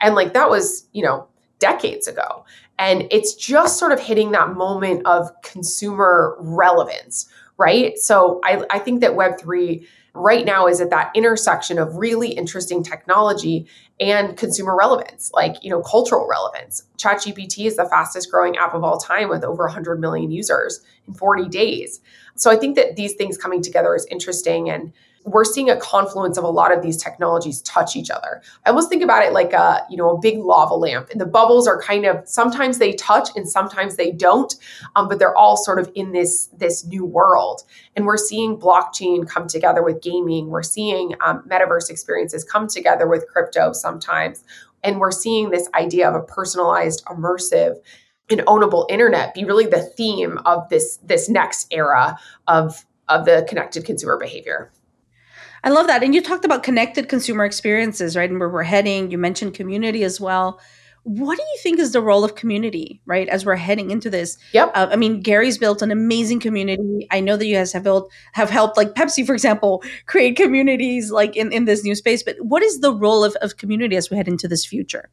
And 0.00 0.14
like 0.14 0.32
that 0.32 0.48
was, 0.48 0.88
you 0.92 1.02
know, 1.02 1.26
decades 1.58 2.08
ago. 2.08 2.44
And 2.78 3.06
it's 3.10 3.34
just 3.34 3.78
sort 3.78 3.92
of 3.92 4.00
hitting 4.00 4.32
that 4.32 4.54
moment 4.54 5.06
of 5.06 5.30
consumer 5.42 6.36
relevance, 6.40 7.28
right? 7.58 7.98
So 7.98 8.40
I, 8.42 8.64
I 8.70 8.78
think 8.78 9.02
that 9.02 9.12
Web3 9.12 9.86
right 10.20 10.44
now 10.44 10.66
is 10.66 10.80
at 10.80 10.90
that 10.90 11.10
intersection 11.14 11.78
of 11.78 11.96
really 11.96 12.30
interesting 12.30 12.82
technology 12.82 13.66
and 13.98 14.36
consumer 14.36 14.76
relevance, 14.76 15.30
like, 15.34 15.56
you 15.62 15.70
know, 15.70 15.82
cultural 15.82 16.26
relevance. 16.28 16.84
ChatGPT 16.96 17.66
is 17.66 17.76
the 17.76 17.84
fastest 17.84 18.30
growing 18.30 18.56
app 18.56 18.74
of 18.74 18.82
all 18.82 18.98
time 18.98 19.28
with 19.28 19.44
over 19.44 19.64
100 19.64 20.00
million 20.00 20.30
users 20.30 20.80
in 21.06 21.14
40 21.14 21.48
days. 21.48 22.00
So 22.36 22.50
I 22.50 22.56
think 22.56 22.76
that 22.76 22.96
these 22.96 23.14
things 23.14 23.36
coming 23.36 23.62
together 23.62 23.94
is 23.94 24.06
interesting 24.10 24.70
and 24.70 24.92
we're 25.24 25.44
seeing 25.44 25.68
a 25.68 25.76
confluence 25.76 26.38
of 26.38 26.44
a 26.44 26.48
lot 26.48 26.72
of 26.72 26.82
these 26.82 26.96
technologies 26.96 27.60
touch 27.62 27.94
each 27.94 28.10
other. 28.10 28.40
I 28.64 28.70
almost 28.70 28.88
think 28.88 29.02
about 29.02 29.22
it 29.22 29.32
like 29.32 29.52
a, 29.52 29.84
you 29.90 29.96
know, 29.96 30.16
a 30.16 30.18
big 30.18 30.38
lava 30.38 30.74
lamp 30.74 31.10
and 31.10 31.20
the 31.20 31.26
bubbles 31.26 31.68
are 31.68 31.80
kind 31.80 32.06
of 32.06 32.26
sometimes 32.26 32.78
they 32.78 32.94
touch 32.94 33.28
and 33.36 33.48
sometimes 33.48 33.96
they 33.96 34.12
don't, 34.12 34.54
um, 34.96 35.08
but 35.08 35.18
they're 35.18 35.36
all 35.36 35.56
sort 35.56 35.78
of 35.78 35.90
in 35.94 36.12
this 36.12 36.46
this 36.56 36.86
new 36.86 37.04
world. 37.04 37.62
And 37.96 38.06
we're 38.06 38.16
seeing 38.16 38.56
blockchain 38.56 39.28
come 39.28 39.46
together 39.46 39.82
with 39.82 40.00
gaming. 40.00 40.48
We're 40.48 40.62
seeing 40.62 41.14
um, 41.24 41.42
metaverse 41.48 41.90
experiences 41.90 42.42
come 42.42 42.66
together 42.66 43.06
with 43.06 43.26
crypto 43.28 43.72
sometimes. 43.72 44.42
And 44.82 44.98
we're 44.98 45.10
seeing 45.10 45.50
this 45.50 45.68
idea 45.74 46.08
of 46.08 46.14
a 46.14 46.22
personalized, 46.22 47.04
immersive, 47.04 47.76
and 48.30 48.40
ownable 48.42 48.86
internet 48.88 49.34
be 49.34 49.44
really 49.44 49.66
the 49.66 49.82
theme 49.82 50.38
of 50.46 50.68
this 50.70 50.98
this 51.04 51.28
next 51.28 51.66
era 51.70 52.18
of 52.46 52.86
of 53.08 53.26
the 53.26 53.44
connected 53.48 53.84
consumer 53.84 54.16
behavior. 54.16 54.72
I 55.62 55.70
love 55.70 55.86
that. 55.86 56.02
And 56.02 56.14
you 56.14 56.22
talked 56.22 56.44
about 56.44 56.62
connected 56.62 57.08
consumer 57.08 57.44
experiences, 57.44 58.16
right? 58.16 58.30
And 58.30 58.38
where 58.38 58.48
we're 58.48 58.62
heading. 58.62 59.10
You 59.10 59.18
mentioned 59.18 59.54
community 59.54 60.04
as 60.04 60.20
well. 60.20 60.60
What 61.04 61.36
do 61.36 61.42
you 61.42 61.58
think 61.62 61.78
is 61.78 61.92
the 61.92 62.02
role 62.02 62.24
of 62.24 62.34
community, 62.34 63.00
right, 63.06 63.26
as 63.28 63.46
we're 63.46 63.56
heading 63.56 63.90
into 63.90 64.10
this? 64.10 64.36
Yep. 64.52 64.72
Uh, 64.74 64.88
I 64.90 64.96
mean, 64.96 65.22
Gary's 65.22 65.56
built 65.56 65.80
an 65.80 65.90
amazing 65.90 66.40
community. 66.40 67.06
I 67.10 67.20
know 67.20 67.38
that 67.38 67.46
you 67.46 67.56
guys 67.56 67.72
have 67.72 67.82
built 67.82 68.12
have 68.32 68.50
helped, 68.50 68.76
like 68.76 68.94
Pepsi, 68.94 69.24
for 69.24 69.32
example, 69.32 69.82
create 70.04 70.36
communities 70.36 71.10
like 71.10 71.36
in 71.36 71.52
in 71.52 71.64
this 71.64 71.84
new 71.84 71.94
space. 71.94 72.22
But 72.22 72.36
what 72.40 72.62
is 72.62 72.80
the 72.80 72.92
role 72.92 73.24
of 73.24 73.34
of 73.36 73.56
community 73.56 73.96
as 73.96 74.10
we 74.10 74.18
head 74.18 74.28
into 74.28 74.46
this 74.46 74.66
future? 74.66 75.08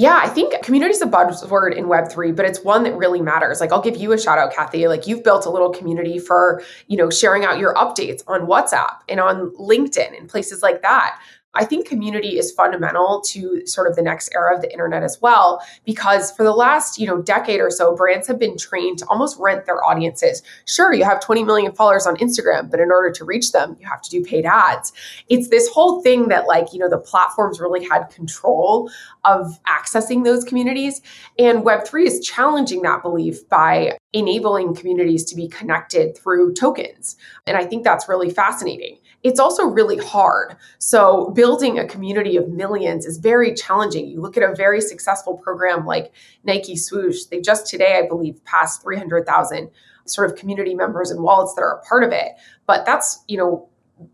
Yeah, 0.00 0.18
I 0.22 0.30
think 0.30 0.62
community 0.62 0.94
is 0.94 1.02
a 1.02 1.06
buzzword 1.06 1.76
in 1.76 1.84
Web3, 1.84 2.34
but 2.34 2.46
it's 2.46 2.64
one 2.64 2.84
that 2.84 2.96
really 2.96 3.20
matters. 3.20 3.60
Like 3.60 3.70
I'll 3.70 3.82
give 3.82 3.98
you 3.98 4.12
a 4.12 4.18
shout 4.18 4.38
out, 4.38 4.50
Cathy. 4.50 4.88
Like 4.88 5.06
you've 5.06 5.22
built 5.22 5.44
a 5.44 5.50
little 5.50 5.68
community 5.68 6.18
for, 6.18 6.62
you 6.86 6.96
know, 6.96 7.10
sharing 7.10 7.44
out 7.44 7.58
your 7.58 7.74
updates 7.74 8.22
on 8.26 8.46
WhatsApp 8.46 9.00
and 9.10 9.20
on 9.20 9.50
LinkedIn 9.56 10.16
and 10.16 10.26
places 10.26 10.62
like 10.62 10.80
that. 10.80 11.20
I 11.54 11.64
think 11.64 11.88
community 11.88 12.38
is 12.38 12.52
fundamental 12.52 13.22
to 13.28 13.66
sort 13.66 13.88
of 13.88 13.96
the 13.96 14.02
next 14.02 14.30
era 14.34 14.54
of 14.54 14.62
the 14.62 14.72
internet 14.72 15.02
as 15.02 15.20
well, 15.20 15.60
because 15.84 16.30
for 16.30 16.44
the 16.44 16.52
last, 16.52 16.98
you 16.98 17.06
know, 17.06 17.20
decade 17.20 17.60
or 17.60 17.70
so, 17.70 17.94
brands 17.96 18.28
have 18.28 18.38
been 18.38 18.56
trained 18.56 18.98
to 18.98 19.06
almost 19.06 19.36
rent 19.38 19.66
their 19.66 19.84
audiences. 19.84 20.42
Sure, 20.66 20.92
you 20.92 21.04
have 21.04 21.20
20 21.20 21.42
million 21.42 21.72
followers 21.72 22.06
on 22.06 22.16
Instagram, 22.18 22.70
but 22.70 22.78
in 22.78 22.92
order 22.92 23.10
to 23.10 23.24
reach 23.24 23.50
them, 23.50 23.76
you 23.80 23.86
have 23.88 24.00
to 24.02 24.10
do 24.10 24.22
paid 24.22 24.46
ads. 24.46 24.92
It's 25.28 25.48
this 25.48 25.68
whole 25.68 26.02
thing 26.02 26.28
that 26.28 26.46
like, 26.46 26.72
you 26.72 26.78
know, 26.78 26.88
the 26.88 26.98
platforms 26.98 27.58
really 27.58 27.84
had 27.84 28.04
control 28.10 28.90
of 29.24 29.58
accessing 29.66 30.24
those 30.24 30.44
communities. 30.44 31.00
And 31.38 31.64
Web3 31.64 32.06
is 32.06 32.20
challenging 32.20 32.82
that 32.82 33.02
belief 33.02 33.48
by 33.48 33.98
enabling 34.12 34.74
communities 34.74 35.24
to 35.24 35.36
be 35.36 35.48
connected 35.48 36.16
through 36.16 36.54
tokens. 36.54 37.16
And 37.46 37.56
I 37.56 37.64
think 37.64 37.84
that's 37.84 38.08
really 38.08 38.30
fascinating. 38.30 38.98
It's 39.22 39.40
also 39.40 39.64
really 39.64 39.98
hard. 39.98 40.56
So, 40.78 41.30
building 41.30 41.78
a 41.78 41.86
community 41.86 42.36
of 42.36 42.48
millions 42.48 43.04
is 43.04 43.18
very 43.18 43.54
challenging. 43.54 44.08
You 44.08 44.20
look 44.20 44.36
at 44.36 44.42
a 44.42 44.54
very 44.54 44.80
successful 44.80 45.36
program 45.36 45.84
like 45.84 46.12
Nike 46.44 46.76
Swoosh, 46.76 47.24
they 47.24 47.40
just 47.40 47.66
today, 47.66 48.00
I 48.02 48.08
believe, 48.08 48.42
passed 48.44 48.82
300,000 48.82 49.70
sort 50.06 50.30
of 50.30 50.36
community 50.36 50.74
members 50.74 51.10
and 51.10 51.22
wallets 51.22 51.54
that 51.54 51.62
are 51.62 51.78
a 51.78 51.82
part 51.82 52.02
of 52.02 52.12
it. 52.12 52.32
But 52.66 52.86
that's, 52.86 53.22
you 53.28 53.36
know, 53.36 53.68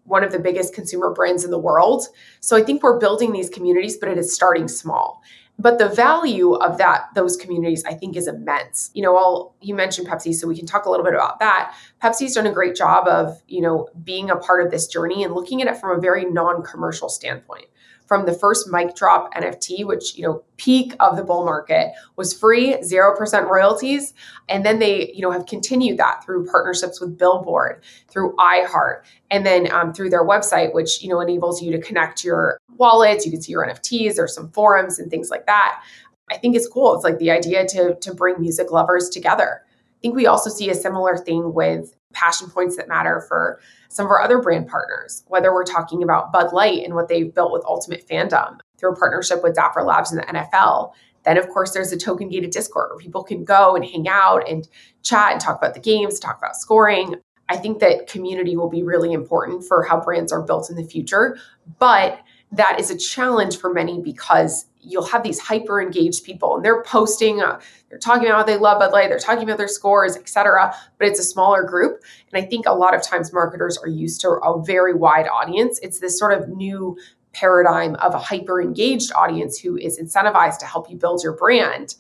one 0.05 0.25
of 0.25 0.33
the 0.33 0.39
biggest 0.41 0.75
consumer 0.75 1.13
brands 1.13 1.45
in 1.45 1.51
the 1.51 1.59
world. 1.59 2.09
So 2.41 2.57
I 2.57 2.63
think 2.63 2.83
we're 2.83 2.99
building 2.99 3.33
these 3.33 3.49
communities, 3.49 3.97
but 3.97 4.09
it 4.09 4.19
is 4.19 4.35
starting 4.35 4.67
small 4.67 5.23
but 5.59 5.79
the 5.79 5.89
value 5.89 6.55
of 6.55 6.79
that 6.79 7.07
those 7.15 7.37
communities 7.37 7.85
i 7.87 7.95
think 7.95 8.17
is 8.17 8.27
immense. 8.29 8.91
You 8.95 9.03
know 9.03 9.17
all 9.17 9.57
you 9.61 9.75
mentioned 9.75 10.09
pepsi 10.09 10.35
so 10.35 10.47
we 10.47 10.57
can 10.57 10.67
talk 10.67 10.87
a 10.87 10.91
little 10.91 11.05
bit 11.05 11.15
about 11.15 11.39
that. 11.41 11.75
Pepsi's 12.03 12.35
done 12.35 12.47
a 12.47 12.53
great 12.53 12.75
job 12.75 13.07
of 13.09 13.43
you 13.49 13.61
know 13.61 13.89
being 14.05 14.31
a 14.31 14.37
part 14.37 14.65
of 14.65 14.71
this 14.71 14.87
journey 14.87 15.25
and 15.25 15.35
looking 15.35 15.63
at 15.63 15.69
it 15.69 15.77
from 15.79 15.97
a 15.97 16.01
very 16.01 16.25
non-commercial 16.25 17.09
standpoint 17.09 17.67
from 18.07 18.25
the 18.25 18.33
first 18.33 18.69
mic 18.69 18.95
drop 18.95 19.35
NFT, 19.35 19.85
which, 19.85 20.17
you 20.17 20.23
know, 20.23 20.43
peak 20.57 20.95
of 21.01 21.17
the 21.17 21.25
bull 21.25 21.45
market 21.45 21.93
was 22.17 22.33
free, 22.33 22.75
0% 22.75 23.49
royalties. 23.49 24.15
And 24.49 24.65
then 24.65 24.79
they, 24.79 25.13
you 25.13 25.23
know, 25.23 25.31
have 25.31 25.47
continued 25.47 25.99
that 25.99 26.25
through 26.25 26.47
partnerships 26.47 27.01
with 27.01 27.19
Billboard, 27.19 27.83
through 28.09 28.35
iHeart, 28.37 29.03
and 29.31 29.45
then 29.45 29.71
um, 29.73 29.93
through 29.93 30.11
their 30.11 30.25
website, 30.25 30.73
which, 30.73 31.03
you 31.03 31.09
know, 31.09 31.21
enables 31.21 31.61
you 31.61 31.73
to 31.73 31.81
connect 31.81 32.25
your 32.25 32.59
wallets. 32.77 33.27
You 33.27 33.33
can 33.33 33.43
see 33.43 33.53
your 33.53 33.67
NFTs, 33.67 34.19
or 34.19 34.29
some 34.29 34.51
forums 34.51 34.99
and 34.99 35.11
things 35.11 35.31
like 35.31 35.47
that. 35.47 35.83
I 36.31 36.37
think 36.37 36.57
it's 36.57 36.69
cool. 36.69 36.95
It's 36.95 37.05
like 37.05 37.19
the 37.19 37.31
idea 37.31 37.67
to, 37.67 37.95
to 37.95 38.15
bring 38.15 38.41
music 38.41 38.71
lovers 38.71 39.09
together. 39.09 39.63
I 39.97 40.01
think 40.03 40.15
we 40.15 40.27
also 40.27 40.51
see 40.51 40.71
a 40.71 40.75
similar 40.75 41.17
thing 41.17 41.55
with 41.55 41.95
passion 42.13 42.49
points 42.51 42.77
that 42.77 42.89
matter 42.89 43.25
for 43.29 43.61
some 43.89 44.07
of 44.07 44.11
our 44.11 44.21
other 44.21 44.41
brand 44.41 44.69
partners, 44.69 45.25
whether 45.29 45.53
we're 45.53 45.65
talking 45.65 46.03
about 46.03 46.33
Bud 46.33 46.53
Light 46.53 46.85
and 46.85 46.95
what 46.95 47.09
they've 47.09 47.35
built 47.35 47.53
with 47.53 47.65
Ultimate 47.67 48.07
Fandom 48.07 48.59
through 48.79 48.93
a 48.93 48.97
partnership 48.97 49.43
with 49.43 49.55
Dapper 49.55 49.83
Labs 49.83 50.13
and 50.13 50.21
the 50.21 50.27
NFL. 50.27 50.93
Then, 51.25 51.39
of 51.39 51.49
course, 51.49 51.73
there's 51.73 51.93
a 51.93 51.99
token 51.99 52.29
gated 52.29 52.51
Discord 52.51 52.91
where 52.91 52.99
people 52.99 53.25
can 53.25 53.45
go 53.45 53.75
and 53.75 53.85
hang 53.85 54.09
out 54.09 54.49
and 54.49 54.69
chat 55.03 55.33
and 55.33 55.41
talk 55.41 55.59
about 55.59 55.75
the 55.75 55.81
games, 55.81 56.21
talk 56.21 56.39
about 56.39 56.57
scoring. 56.57 57.17
I 57.49 57.57
think 57.57 57.81
that 57.81 58.07
community 58.07 58.57
will 58.57 58.71
be 58.71 58.83
really 58.83 59.13
important 59.13 59.65
for 59.65 59.83
how 59.83 60.01
brands 60.01 60.33
are 60.33 60.43
built 60.43 60.71
in 60.71 60.77
the 60.77 60.85
future. 60.85 61.39
But 61.79 62.21
that 62.53 62.79
is 62.79 62.91
a 62.91 62.99
challenge 62.99 63.59
for 63.59 63.73
many 63.73 64.01
because 64.01 64.67
you'll 64.87 65.05
have 65.05 65.23
these 65.23 65.39
hyper 65.39 65.81
engaged 65.81 66.25
people 66.25 66.57
and 66.57 66.65
they're 66.65 66.83
posting 66.83 67.41
uh, 67.41 67.61
they're 67.89 67.99
talking 67.99 68.27
about 68.27 68.39
how 68.39 68.45
they 68.45 68.57
love 68.57 68.79
bud 68.79 68.93
light 68.93 69.09
they're 69.09 69.19
talking 69.19 69.45
about 69.45 69.59
their 69.59 69.69
scores 69.69 70.17
etc 70.17 70.75
but 70.99 71.09
it's 71.09 71.21
a 71.21 71.25
smaller 71.25 71.63
group. 71.63 72.03
And 72.33 72.43
i 72.43 72.47
think 72.47 72.67
a 72.67 72.73
lot 72.73 72.95
of 72.95 73.03
times 73.03 73.33
marketers 73.33 73.77
are 73.79 73.89
used 73.89 74.21
to 74.23 74.29
a 74.29 74.63
very 74.65 74.95
wide 74.95 75.29
audience. 75.29 75.79
It's 75.83 76.01
this 76.01 76.19
sort 76.19 76.33
of 76.33 76.49
new 76.49 76.97
paradigm 77.33 77.97
of 77.97 78.15
a 78.15 78.19
hyper 78.19 78.63
engaged 78.63 79.13
audience 79.15 79.59
who 79.59 79.77
is 79.77 80.01
incentivized 80.01 80.59
to 80.59 80.67
help 80.67 80.91
you 80.91 80.97
build 80.97 81.23
your 81.23 81.35
brand 81.35 81.97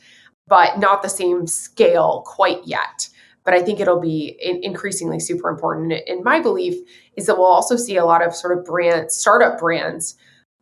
but 0.49 0.78
not 0.78 1.02
the 1.02 1.09
same 1.09 1.47
scale 1.47 2.23
quite 2.26 2.64
yet. 2.64 3.09
But 3.45 3.55
I 3.55 3.62
think 3.62 3.78
it'll 3.78 4.00
be 4.00 4.37
increasingly 4.40 5.21
super 5.21 5.49
important. 5.49 5.93
And 6.09 6.25
my 6.25 6.40
belief 6.40 6.75
is 7.16 7.26
that 7.26 7.38
we'll 7.38 7.47
also 7.47 7.76
see 7.76 7.97
a 7.97 8.05
lot 8.05 8.25
of 8.25 8.35
sort 8.35 8.59
of 8.59 8.64
brand 8.64 9.12
startup 9.12 9.59
brands 9.59 10.16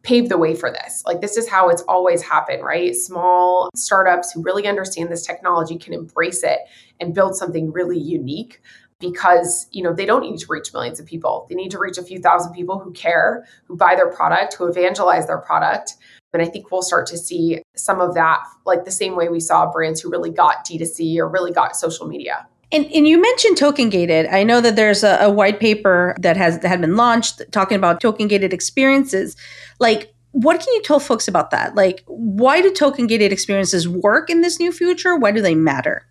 paved 0.05 0.31
the 0.31 0.39
way 0.39 0.55
for 0.55 0.71
this. 0.71 1.03
Like 1.07 1.21
this 1.21 1.37
is 1.37 1.49
how 1.49 1.69
it's 1.71 1.83
always 1.83 2.23
happened, 2.23 2.63
right? 2.63 2.95
Small 2.95 3.71
startups 3.75 4.33
who 4.33 4.43
really 4.43 4.67
understand 4.67 5.11
this 5.11 5.27
technology 5.27 5.77
can 5.77 5.95
embrace 5.95 6.43
it 6.45 6.61
and 7.01 7.15
build 7.15 7.35
something 7.35 7.73
really 7.73 7.99
unique 7.99 8.61
because, 9.01 9.67
you 9.73 9.83
know, 9.83 9.93
they 9.93 10.07
don't 10.07 10.23
need 10.23 10.39
to 10.39 10.47
reach 10.49 10.73
millions 10.73 11.01
of 11.01 11.07
people. 11.07 11.47
They 11.49 11.57
need 11.57 11.71
to 11.73 11.79
reach 11.79 11.99
a 11.99 12.03
few 12.03 12.21
thousand 12.21 12.53
people 12.53 12.79
who 12.79 12.93
care, 12.93 13.45
who 13.67 13.77
buy 13.77 13.97
their 13.97 14.11
product, 14.11 14.55
who 14.55 14.67
evangelize 14.67 15.27
their 15.27 15.39
product. 15.39 15.95
And 16.33 16.43
I 16.43 16.47
think 16.47 16.71
we'll 16.71 16.83
start 16.83 17.07
to 17.09 17.19
see 17.19 17.63
some 17.75 18.01
of 18.01 18.15
that 18.15 18.45
like 18.67 18.85
the 18.85 18.91
same 18.91 19.17
way 19.17 19.29
we 19.29 19.41
saw 19.41 19.71
brands 19.71 20.01
who 20.01 20.11
really 20.11 20.31
got 20.31 20.67
D2C 20.67 21.17
or 21.19 21.29
really 21.29 21.53
got 21.53 21.77
social 21.77 22.07
media. 22.07 22.47
And, 22.73 22.87
and 22.87 23.07
you 23.07 23.21
mentioned 23.21 23.57
token 23.57 23.89
gated. 23.91 24.27
I 24.27 24.43
know 24.43 24.61
that 24.61 24.77
there's 24.77 25.05
a, 25.05 25.19
a 25.21 25.31
white 25.31 25.61
paper 25.61 26.17
that 26.21 26.37
has 26.37 26.59
that 26.61 26.69
had 26.69 26.81
been 26.81 26.97
launched 26.97 27.43
talking 27.53 27.77
about 27.77 28.01
token 28.01 28.29
gated 28.29 28.53
experiences. 28.53 29.37
Like, 29.79 30.15
what 30.33 30.61
can 30.61 30.73
you 30.75 30.83
tell 30.83 30.99
folks 30.99 31.29
about 31.29 31.51
that? 31.51 31.75
Like, 31.75 32.03
why 32.07 32.61
do 32.61 32.73
token 32.73 33.07
gated 33.07 33.33
experiences 33.33 33.89
work 33.89 34.31
in 34.31 34.41
this 34.41 34.59
new 34.59 34.73
future? 34.73 35.17
Why 35.17 35.31
do 35.31 35.41
they 35.41 35.55
matter? 35.55 36.07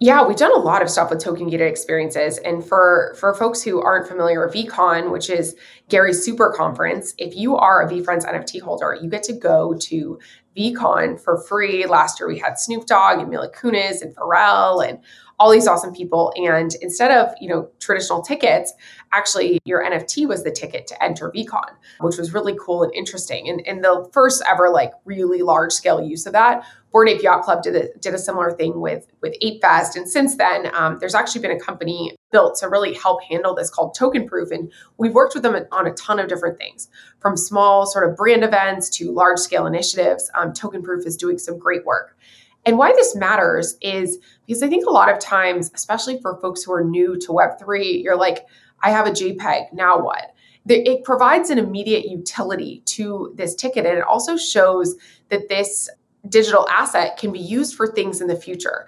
Yeah, 0.00 0.24
we've 0.24 0.36
done 0.36 0.54
a 0.54 0.60
lot 0.60 0.80
of 0.80 0.88
stuff 0.88 1.10
with 1.10 1.18
token 1.18 1.48
gated 1.48 1.66
experiences. 1.66 2.38
And 2.38 2.64
for 2.64 3.16
for 3.18 3.34
folks 3.34 3.62
who 3.62 3.80
aren't 3.80 4.06
familiar 4.06 4.44
with 4.44 4.54
VeeCon, 4.54 5.10
which 5.10 5.28
is 5.28 5.56
Gary's 5.88 6.24
super 6.24 6.54
conference, 6.56 7.14
if 7.18 7.34
you 7.34 7.56
are 7.56 7.82
a 7.82 7.90
VeeFriends 7.90 8.24
NFT 8.24 8.60
holder, 8.60 8.96
you 9.00 9.10
get 9.10 9.24
to 9.24 9.32
go 9.32 9.74
to 9.74 10.20
VeeCon 10.56 11.20
for 11.20 11.42
free. 11.42 11.84
Last 11.86 12.20
year 12.20 12.28
we 12.28 12.38
had 12.38 12.60
Snoop 12.60 12.86
Dogg 12.86 13.18
and 13.18 13.28
Mila 13.28 13.50
Kunis 13.50 14.00
and 14.00 14.14
Pharrell 14.14 14.88
and 14.88 15.00
all 15.38 15.50
these 15.50 15.66
awesome 15.66 15.92
people. 15.92 16.32
And 16.36 16.74
instead 16.82 17.10
of, 17.10 17.32
you 17.40 17.48
know, 17.48 17.68
traditional 17.78 18.22
tickets, 18.22 18.72
actually 19.12 19.60
your 19.64 19.84
NFT 19.84 20.26
was 20.26 20.42
the 20.42 20.50
ticket 20.50 20.86
to 20.88 21.02
enter 21.02 21.30
VeeCon, 21.30 21.70
which 22.00 22.16
was 22.16 22.34
really 22.34 22.56
cool 22.60 22.82
and 22.82 22.92
interesting. 22.94 23.48
And, 23.48 23.66
and 23.66 23.84
the 23.84 24.08
first 24.12 24.42
ever 24.48 24.68
like 24.68 24.92
really 25.04 25.42
large 25.42 25.72
scale 25.72 26.02
use 26.02 26.26
of 26.26 26.32
that, 26.32 26.64
Bored 26.90 27.08
Ape 27.08 27.22
Yacht 27.22 27.42
Club 27.42 27.62
did 27.62 27.76
a, 27.76 27.98
did 27.98 28.14
a 28.14 28.18
similar 28.18 28.50
thing 28.50 28.80
with, 28.80 29.06
with 29.20 29.36
Ape 29.42 29.60
Fest. 29.60 29.96
And 29.96 30.08
since 30.08 30.36
then, 30.36 30.74
um, 30.74 30.98
there's 30.98 31.14
actually 31.14 31.42
been 31.42 31.52
a 31.52 31.60
company 31.60 32.16
built 32.32 32.58
to 32.58 32.68
really 32.68 32.94
help 32.94 33.22
handle 33.22 33.54
this 33.54 33.70
called 33.70 33.96
Tokenproof. 33.96 34.50
And 34.50 34.72
we've 34.96 35.12
worked 35.12 35.34
with 35.34 35.42
them 35.42 35.56
on 35.70 35.86
a 35.86 35.92
ton 35.92 36.18
of 36.18 36.28
different 36.28 36.58
things, 36.58 36.88
from 37.20 37.36
small 37.36 37.86
sort 37.86 38.08
of 38.08 38.16
brand 38.16 38.42
events 38.42 38.88
to 38.98 39.12
large 39.12 39.38
scale 39.38 39.66
initiatives. 39.66 40.30
Um, 40.34 40.52
Tokenproof 40.52 41.06
is 41.06 41.16
doing 41.16 41.38
some 41.38 41.58
great 41.58 41.84
work. 41.84 42.16
And 42.66 42.76
why 42.76 42.92
this 42.92 43.16
matters 43.16 43.76
is 43.80 44.18
because 44.46 44.62
I 44.62 44.68
think 44.68 44.86
a 44.86 44.90
lot 44.90 45.10
of 45.10 45.18
times, 45.18 45.70
especially 45.74 46.20
for 46.20 46.38
folks 46.40 46.62
who 46.62 46.72
are 46.72 46.84
new 46.84 47.18
to 47.18 47.28
Web3, 47.28 48.02
you're 48.02 48.16
like, 48.16 48.46
I 48.82 48.90
have 48.90 49.06
a 49.06 49.10
JPEG, 49.10 49.72
now 49.72 50.00
what? 50.00 50.34
It 50.66 51.02
provides 51.02 51.48
an 51.50 51.58
immediate 51.58 52.08
utility 52.08 52.82
to 52.86 53.32
this 53.36 53.54
ticket. 53.54 53.86
And 53.86 53.96
it 53.96 54.04
also 54.04 54.36
shows 54.36 54.96
that 55.30 55.48
this 55.48 55.88
digital 56.28 56.68
asset 56.68 57.16
can 57.16 57.32
be 57.32 57.38
used 57.38 57.74
for 57.74 57.86
things 57.86 58.20
in 58.20 58.26
the 58.26 58.36
future. 58.36 58.86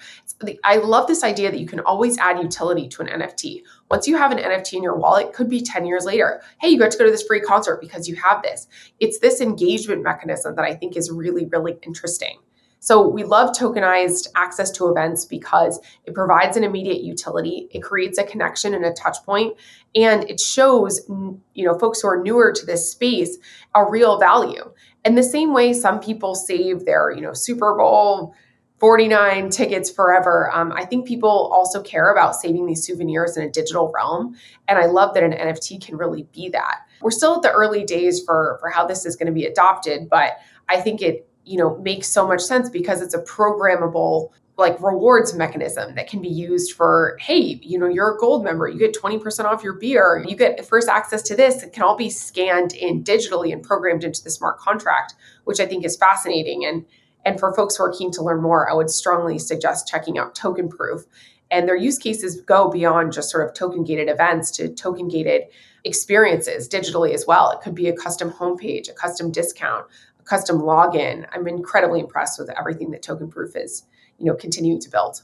I 0.65 0.77
love 0.77 1.07
this 1.07 1.25
idea 1.25 1.50
that 1.50 1.61
you 1.61 1.67
can 1.67 1.81
always 1.81 2.19
add 2.19 2.39
utility 2.39 2.89
to 2.89 3.03
an 3.03 3.09
NFT. 3.09 3.62
Once 3.91 4.07
you 4.07 4.17
have 4.17 4.33
an 4.33 4.39
NFT 4.39 4.75
in 4.75 4.83
your 4.83 4.97
wallet, 4.97 5.33
could 5.33 5.49
be 5.49 5.62
10 5.62 5.87
years 5.87 6.05
later. 6.05 6.43
Hey, 6.61 6.69
you 6.69 6.79
got 6.79 6.91
to 6.91 6.99
go 6.99 7.05
to 7.05 7.11
this 7.11 7.23
free 7.23 7.41
concert 7.41 7.81
because 7.81 8.09
you 8.09 8.17
have 8.17 8.43
this. 8.43 8.67
It's 8.99 9.19
this 9.21 9.41
engagement 9.41 10.03
mechanism 10.03 10.57
that 10.57 10.65
I 10.65 10.75
think 10.75 10.97
is 10.97 11.11
really, 11.11 11.47
really 11.47 11.79
interesting. 11.83 12.41
So 12.81 13.07
we 13.07 13.25
love 13.25 13.51
tokenized 13.51 14.29
access 14.35 14.71
to 14.73 14.89
events 14.89 15.27
because 15.27 15.79
it 16.07 16.15
provides 16.15 16.57
an 16.57 16.65
immediate 16.65 17.03
utility, 17.03 17.69
it 17.71 17.83
creates 17.83 18.19
a 18.19 18.25
connection 18.25 18.73
and 18.75 18.85
a 18.87 18.93
touch 18.93 19.19
point, 19.25 19.55
and 19.95 20.29
it 20.29 20.41
shows 20.41 21.01
you 21.09 21.65
know 21.65 21.79
folks 21.79 22.01
who 22.01 22.09
are 22.09 22.23
newer 22.23 22.53
to 22.53 22.67
this 22.67 22.91
space 22.91 23.39
a 23.75 23.89
real 23.89 24.19
value. 24.19 24.73
And 25.05 25.17
the 25.17 25.23
same 25.23 25.53
way 25.53 25.73
some 25.73 26.01
people 26.01 26.35
save 26.35 26.87
their 26.87 27.13
you 27.13 27.21
know 27.21 27.35
Super 27.35 27.77
Bowl 27.77 28.35
49 28.81 29.51
tickets 29.51 29.91
forever. 29.91 30.51
Um, 30.55 30.73
I 30.73 30.87
think 30.87 31.07
people 31.07 31.29
also 31.29 31.83
care 31.83 32.11
about 32.11 32.35
saving 32.35 32.65
these 32.65 32.83
souvenirs 32.85 33.37
in 33.37 33.45
a 33.45 33.51
digital 33.51 33.93
realm. 33.95 34.37
And 34.69 34.79
I 34.79 34.87
love 34.87 35.13
that 35.13 35.23
an 35.23 35.33
NFT 35.33 35.85
can 35.85 35.99
really 35.99 36.23
be 36.33 36.49
that. 36.49 36.79
we're 37.03 37.11
still 37.11 37.37
at 37.37 37.43
the 37.43 37.53
early 37.53 37.85
days 37.85 38.23
for 38.25 38.57
for 38.59 38.71
how 38.71 38.87
this 38.87 39.05
is 39.05 39.17
going 39.17 39.27
to 39.27 39.33
be 39.33 39.45
adopted, 39.45 40.09
but 40.09 40.39
I 40.71 40.81
think 40.81 41.03
it 41.03 41.30
you 41.45 41.57
know 41.57 41.77
makes 41.79 42.09
so 42.09 42.27
much 42.27 42.41
sense 42.41 42.69
because 42.69 43.01
it's 43.03 43.15
a 43.15 43.23
programmable 43.23 44.31
like 44.61 44.81
rewards 44.83 45.35
mechanism 45.35 45.95
that 45.95 46.07
can 46.07 46.21
be 46.21 46.29
used 46.29 46.73
for 46.75 47.17
hey 47.19 47.59
you 47.63 47.79
know 47.79 47.89
you're 47.89 48.15
a 48.15 48.19
gold 48.19 48.45
member 48.45 48.69
you 48.69 48.79
get 48.79 48.95
20% 48.95 49.45
off 49.45 49.65
your 49.65 49.73
beer 49.73 50.25
you 50.29 50.37
get 50.37 50.65
first 50.67 50.89
access 50.89 51.23
to 51.23 51.35
this 51.35 51.63
it 51.63 51.73
can 51.73 51.83
all 51.83 51.97
be 51.97 52.11
scanned 52.11 52.75
in 52.75 53.03
digitally 53.03 53.53
and 53.53 53.63
programmed 53.63 54.05
into 54.05 54.23
the 54.23 54.31
smart 54.31 54.59
contract 54.59 55.15
which 55.45 55.59
i 55.59 55.67
think 55.67 55.85
is 55.85 55.97
fascinating. 55.97 56.65
And 56.65 56.85
and 57.25 57.39
for 57.39 57.53
folks 57.55 57.77
who 57.77 57.85
are 57.85 57.93
keen 57.93 58.11
to 58.13 58.23
learn 58.23 58.43
more 58.43 58.71
i 58.71 58.75
would 58.75 58.91
strongly 58.91 59.39
suggest 59.39 59.89
checking 59.89 60.19
out 60.19 60.35
Tokenproof. 60.35 61.05
And 61.53 61.69
their 61.69 61.77
use 61.77 61.99
cases 61.99 62.41
go 62.43 62.71
beyond 62.71 63.13
just 63.13 63.29
sort 63.29 63.45
of 63.45 63.55
token 63.55 63.83
gated 63.83 64.09
events 64.09 64.53
to 64.53 64.69
token 64.69 65.09
gated 65.09 65.43
experiences 65.85 66.69
digitally 66.69 67.13
as 67.13 67.27
well. 67.27 67.51
It 67.51 67.61
could 67.61 67.75
be 67.75 67.89
a 67.89 67.97
custom 67.97 68.31
homepage 68.31 68.89
a 68.89 68.93
custom 68.93 69.33
discount 69.33 69.87
custom 70.25 70.61
login 70.61 71.27
i'm 71.33 71.47
incredibly 71.47 72.00
impressed 72.00 72.39
with 72.39 72.50
everything 72.59 72.91
that 72.91 73.03
Tokenproof 73.03 73.57
is 73.57 73.85
you 74.19 74.27
know 74.27 74.35
continuing 74.35 74.81
to 74.81 74.91
build 74.91 75.23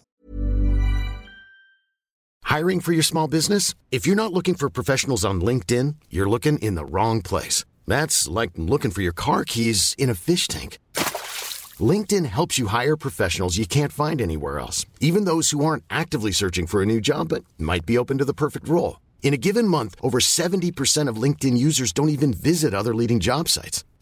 Hiring 2.47 2.79
for 2.79 2.93
your 2.93 3.03
small 3.03 3.27
business? 3.27 3.75
If 3.91 4.07
you're 4.07 4.23
not 4.23 4.33
looking 4.33 4.55
for 4.55 4.71
professionals 4.71 5.25
on 5.25 5.41
LinkedIn, 5.41 5.97
you're 6.09 6.29
looking 6.29 6.59
in 6.61 6.77
the 6.77 6.85
wrong 6.85 7.21
place. 7.21 7.65
That's 7.89 8.29
like 8.29 8.53
looking 8.57 8.93
for 8.93 9.03
your 9.03 9.13
car 9.13 9.45
keys 9.45 9.97
in 9.99 10.09
a 10.09 10.15
fish 10.15 10.47
tank. 10.47 10.79
LinkedIn 11.79 12.25
helps 12.25 12.57
you 12.57 12.69
hire 12.69 12.97
professionals 12.97 13.59
you 13.59 13.67
can't 13.67 13.93
find 13.93 14.21
anywhere 14.21 14.61
else, 14.61 14.87
even 15.01 15.25
those 15.25 15.51
who 15.51 15.65
aren't 15.65 15.85
actively 15.91 16.33
searching 16.33 16.69
for 16.69 16.81
a 16.81 16.87
new 16.87 17.01
job 17.01 17.31
but 17.31 17.45
might 17.59 17.85
be 17.85 17.99
open 17.99 18.17
to 18.19 18.25
the 18.25 18.41
perfect 18.45 18.69
role. 18.69 19.01
In 19.23 19.35
a 19.35 19.43
given 19.49 19.67
month, 19.67 19.97
over 20.01 20.19
70% 20.21 21.09
of 21.09 21.21
LinkedIn 21.21 21.59
users 21.59 21.93
don't 21.93 22.09
even 22.11 22.33
visit 22.33 22.73
other 22.73 22.95
leading 22.95 23.19
job 23.19 23.49
sites. 23.49 23.85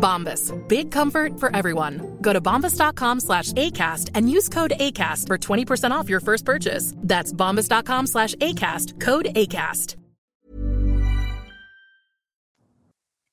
Bombas. 0.00 0.56
Big 0.68 0.90
comfort 0.90 1.38
for 1.38 1.54
everyone. 1.54 2.18
Go 2.20 2.32
to 2.32 2.40
bombas.com 2.40 3.20
slash 3.20 3.52
ACAST 3.52 4.10
and 4.14 4.30
use 4.30 4.48
code 4.48 4.72
ACAST 4.80 5.26
for 5.26 5.38
20% 5.38 5.90
off 5.90 6.08
your 6.08 6.20
first 6.20 6.44
purchase. 6.44 6.94
That's 6.96 7.32
bombas.com 7.32 8.06
slash 8.06 8.34
ACAST. 8.36 8.98
Code 8.98 9.26
ACAST. 9.36 9.96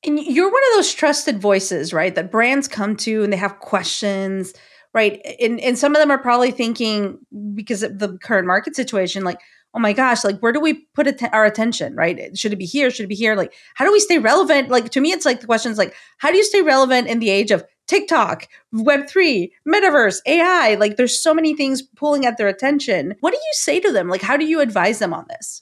And 0.05 0.19
you're 0.19 0.51
one 0.51 0.63
of 0.71 0.77
those 0.77 0.93
trusted 0.93 1.41
voices, 1.41 1.91
right? 1.91 2.13
That 2.15 2.31
brands 2.31 2.67
come 2.67 2.95
to 2.97 3.23
and 3.23 3.33
they 3.33 3.37
have 3.37 3.59
questions, 3.59 4.53
right? 4.93 5.19
And 5.41 5.59
and 5.59 5.77
some 5.77 5.95
of 5.95 5.99
them 5.99 6.11
are 6.11 6.17
probably 6.17 6.51
thinking 6.51 7.17
because 7.53 7.83
of 7.83 7.99
the 7.99 8.17
current 8.19 8.47
market 8.47 8.75
situation, 8.75 9.23
like, 9.23 9.39
oh 9.77 9.79
my 9.79 9.93
gosh, 9.93 10.23
like 10.23 10.39
where 10.39 10.51
do 10.51 10.59
we 10.59 10.85
put 10.95 11.05
att- 11.05 11.33
our 11.33 11.45
attention, 11.45 11.95
right? 11.95 12.35
Should 12.35 12.51
it 12.51 12.57
be 12.57 12.65
here? 12.65 12.89
Should 12.89 13.03
it 13.03 13.09
be 13.09 13.15
here? 13.15 13.35
Like, 13.35 13.53
how 13.75 13.85
do 13.85 13.91
we 13.91 13.99
stay 13.99 14.17
relevant? 14.17 14.69
Like 14.69 14.89
to 14.89 14.99
me, 14.99 15.11
it's 15.11 15.25
like 15.25 15.39
the 15.39 15.45
questions 15.45 15.77
like, 15.77 15.93
how 16.17 16.31
do 16.31 16.37
you 16.37 16.43
stay 16.43 16.63
relevant 16.63 17.07
in 17.07 17.19
the 17.19 17.29
age 17.29 17.51
of 17.51 17.63
TikTok, 17.87 18.47
Web3, 18.73 19.51
Metaverse, 19.67 20.17
AI? 20.25 20.75
Like 20.79 20.97
there's 20.97 21.21
so 21.21 21.31
many 21.31 21.55
things 21.55 21.83
pulling 21.83 22.25
at 22.25 22.37
their 22.37 22.47
attention. 22.47 23.13
What 23.19 23.31
do 23.31 23.37
you 23.37 23.53
say 23.53 23.79
to 23.79 23.91
them? 23.91 24.09
Like, 24.09 24.23
how 24.23 24.35
do 24.35 24.45
you 24.45 24.61
advise 24.61 24.97
them 24.97 25.13
on 25.13 25.25
this? 25.29 25.61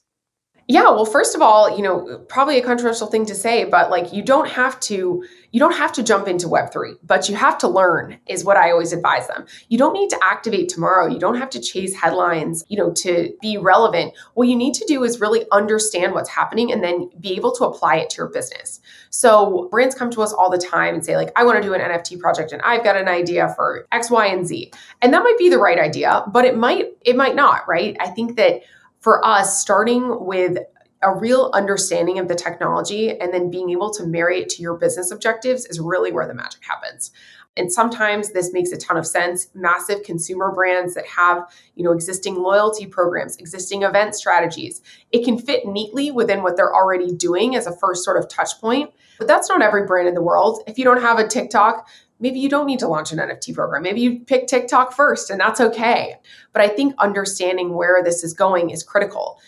Yeah, 0.67 0.83
well, 0.83 1.05
first 1.05 1.35
of 1.35 1.41
all, 1.41 1.75
you 1.75 1.83
know, 1.83 2.25
probably 2.29 2.57
a 2.57 2.63
controversial 2.63 3.07
thing 3.07 3.25
to 3.27 3.35
say, 3.35 3.65
but 3.65 3.91
like 3.91 4.13
you 4.13 4.23
don't 4.23 4.49
have 4.49 4.79
to 4.81 5.23
you 5.55 5.59
don't 5.59 5.77
have 5.77 5.93
to 5.93 6.03
jump 6.03 6.27
into 6.27 6.47
web3, 6.47 6.97
but 7.01 7.29
you 7.29 7.35
have 7.37 7.57
to 7.59 7.69
learn 7.69 8.19
is 8.27 8.43
what 8.43 8.57
I 8.57 8.71
always 8.71 8.91
advise 8.91 9.29
them. 9.29 9.45
You 9.69 9.77
don't 9.77 9.93
need 9.93 10.09
to 10.09 10.19
activate 10.21 10.67
tomorrow. 10.67 11.07
You 11.07 11.17
don't 11.17 11.37
have 11.37 11.49
to 11.51 11.61
chase 11.61 11.95
headlines, 11.95 12.65
you 12.67 12.75
know, 12.75 12.91
to 12.91 13.33
be 13.41 13.57
relevant. 13.57 14.13
What 14.33 14.49
you 14.49 14.57
need 14.57 14.73
to 14.73 14.85
do 14.85 15.05
is 15.05 15.21
really 15.21 15.45
understand 15.53 16.11
what's 16.11 16.27
happening 16.27 16.73
and 16.73 16.83
then 16.83 17.09
be 17.21 17.37
able 17.37 17.53
to 17.53 17.63
apply 17.63 17.95
it 17.99 18.09
to 18.09 18.17
your 18.17 18.27
business. 18.27 18.81
So, 19.11 19.69
brands 19.71 19.95
come 19.95 20.11
to 20.11 20.21
us 20.23 20.33
all 20.33 20.49
the 20.49 20.57
time 20.57 20.93
and 20.93 21.05
say 21.05 21.15
like, 21.15 21.31
"I 21.37 21.45
want 21.45 21.55
to 21.55 21.65
do 21.65 21.73
an 21.73 21.79
NFT 21.79 22.17
project 22.17 22.51
and 22.51 22.61
I've 22.61 22.83
got 22.83 22.97
an 22.97 23.07
idea 23.07 23.53
for 23.55 23.87
X, 23.93 24.11
Y, 24.11 24.25
and 24.25 24.45
Z." 24.45 24.73
And 25.01 25.13
that 25.13 25.23
might 25.23 25.37
be 25.37 25.47
the 25.47 25.57
right 25.57 25.79
idea, 25.79 26.25
but 26.27 26.43
it 26.43 26.57
might 26.57 26.97
it 27.05 27.15
might 27.15 27.33
not, 27.33 27.65
right? 27.65 27.95
I 28.01 28.07
think 28.07 28.35
that 28.35 28.63
for 28.99 29.25
us, 29.25 29.61
starting 29.61 30.25
with 30.25 30.57
a 31.05 31.15
real 31.15 31.51
understanding 31.53 32.17
of 32.17 32.27
the 32.27 32.35
technology 32.35 33.17
and 33.19 33.31
then 33.31 33.51
being 33.51 33.69
able 33.69 33.91
to 33.93 34.05
marry 34.05 34.41
it 34.41 34.49
to 34.49 34.61
your 34.61 34.75
business 34.75 35.11
objectives 35.11 35.65
is 35.67 35.79
really 35.79 36.11
where 36.11 36.27
the 36.27 36.33
magic 36.33 36.61
happens. 36.63 37.11
And 37.57 37.71
sometimes 37.71 38.31
this 38.31 38.51
makes 38.51 38.71
a 38.71 38.77
ton 38.77 38.97
of 38.97 39.05
sense. 39.05 39.47
Massive 39.53 40.03
consumer 40.03 40.51
brands 40.51 40.93
that 40.95 41.05
have, 41.05 41.49
you 41.75 41.83
know, 41.83 41.93
existing 41.93 42.35
loyalty 42.35 42.85
programs, 42.85 43.37
existing 43.37 43.83
event 43.83 44.15
strategies, 44.15 44.81
it 45.11 45.23
can 45.23 45.37
fit 45.37 45.65
neatly 45.65 46.11
within 46.11 46.43
what 46.43 46.57
they're 46.57 46.75
already 46.75 47.13
doing 47.13 47.55
as 47.55 47.67
a 47.67 47.77
first 47.77 48.03
sort 48.03 48.17
of 48.17 48.27
touch 48.27 48.59
point. 48.59 48.91
But 49.19 49.27
that's 49.27 49.47
not 49.47 49.61
every 49.61 49.85
brand 49.85 50.09
in 50.09 50.15
the 50.15 50.21
world. 50.21 50.63
If 50.67 50.77
you 50.77 50.83
don't 50.83 51.01
have 51.01 51.19
a 51.19 51.27
TikTok, 51.27 51.87
maybe 52.19 52.39
you 52.39 52.49
don't 52.49 52.65
need 52.65 52.79
to 52.79 52.87
launch 52.87 53.11
an 53.11 53.19
NFT 53.19 53.53
program. 53.53 53.83
Maybe 53.83 54.01
you 54.01 54.19
pick 54.19 54.47
TikTok 54.47 54.91
first, 54.91 55.29
and 55.29 55.39
that's 55.39 55.61
okay. 55.61 56.15
But 56.51 56.61
I 56.61 56.67
think 56.67 56.93
understanding 56.97 57.73
where 57.73 58.03
this 58.03 58.23
is 58.23 58.33
going 58.33 58.69
is 58.69 58.83
critical. 58.83 59.39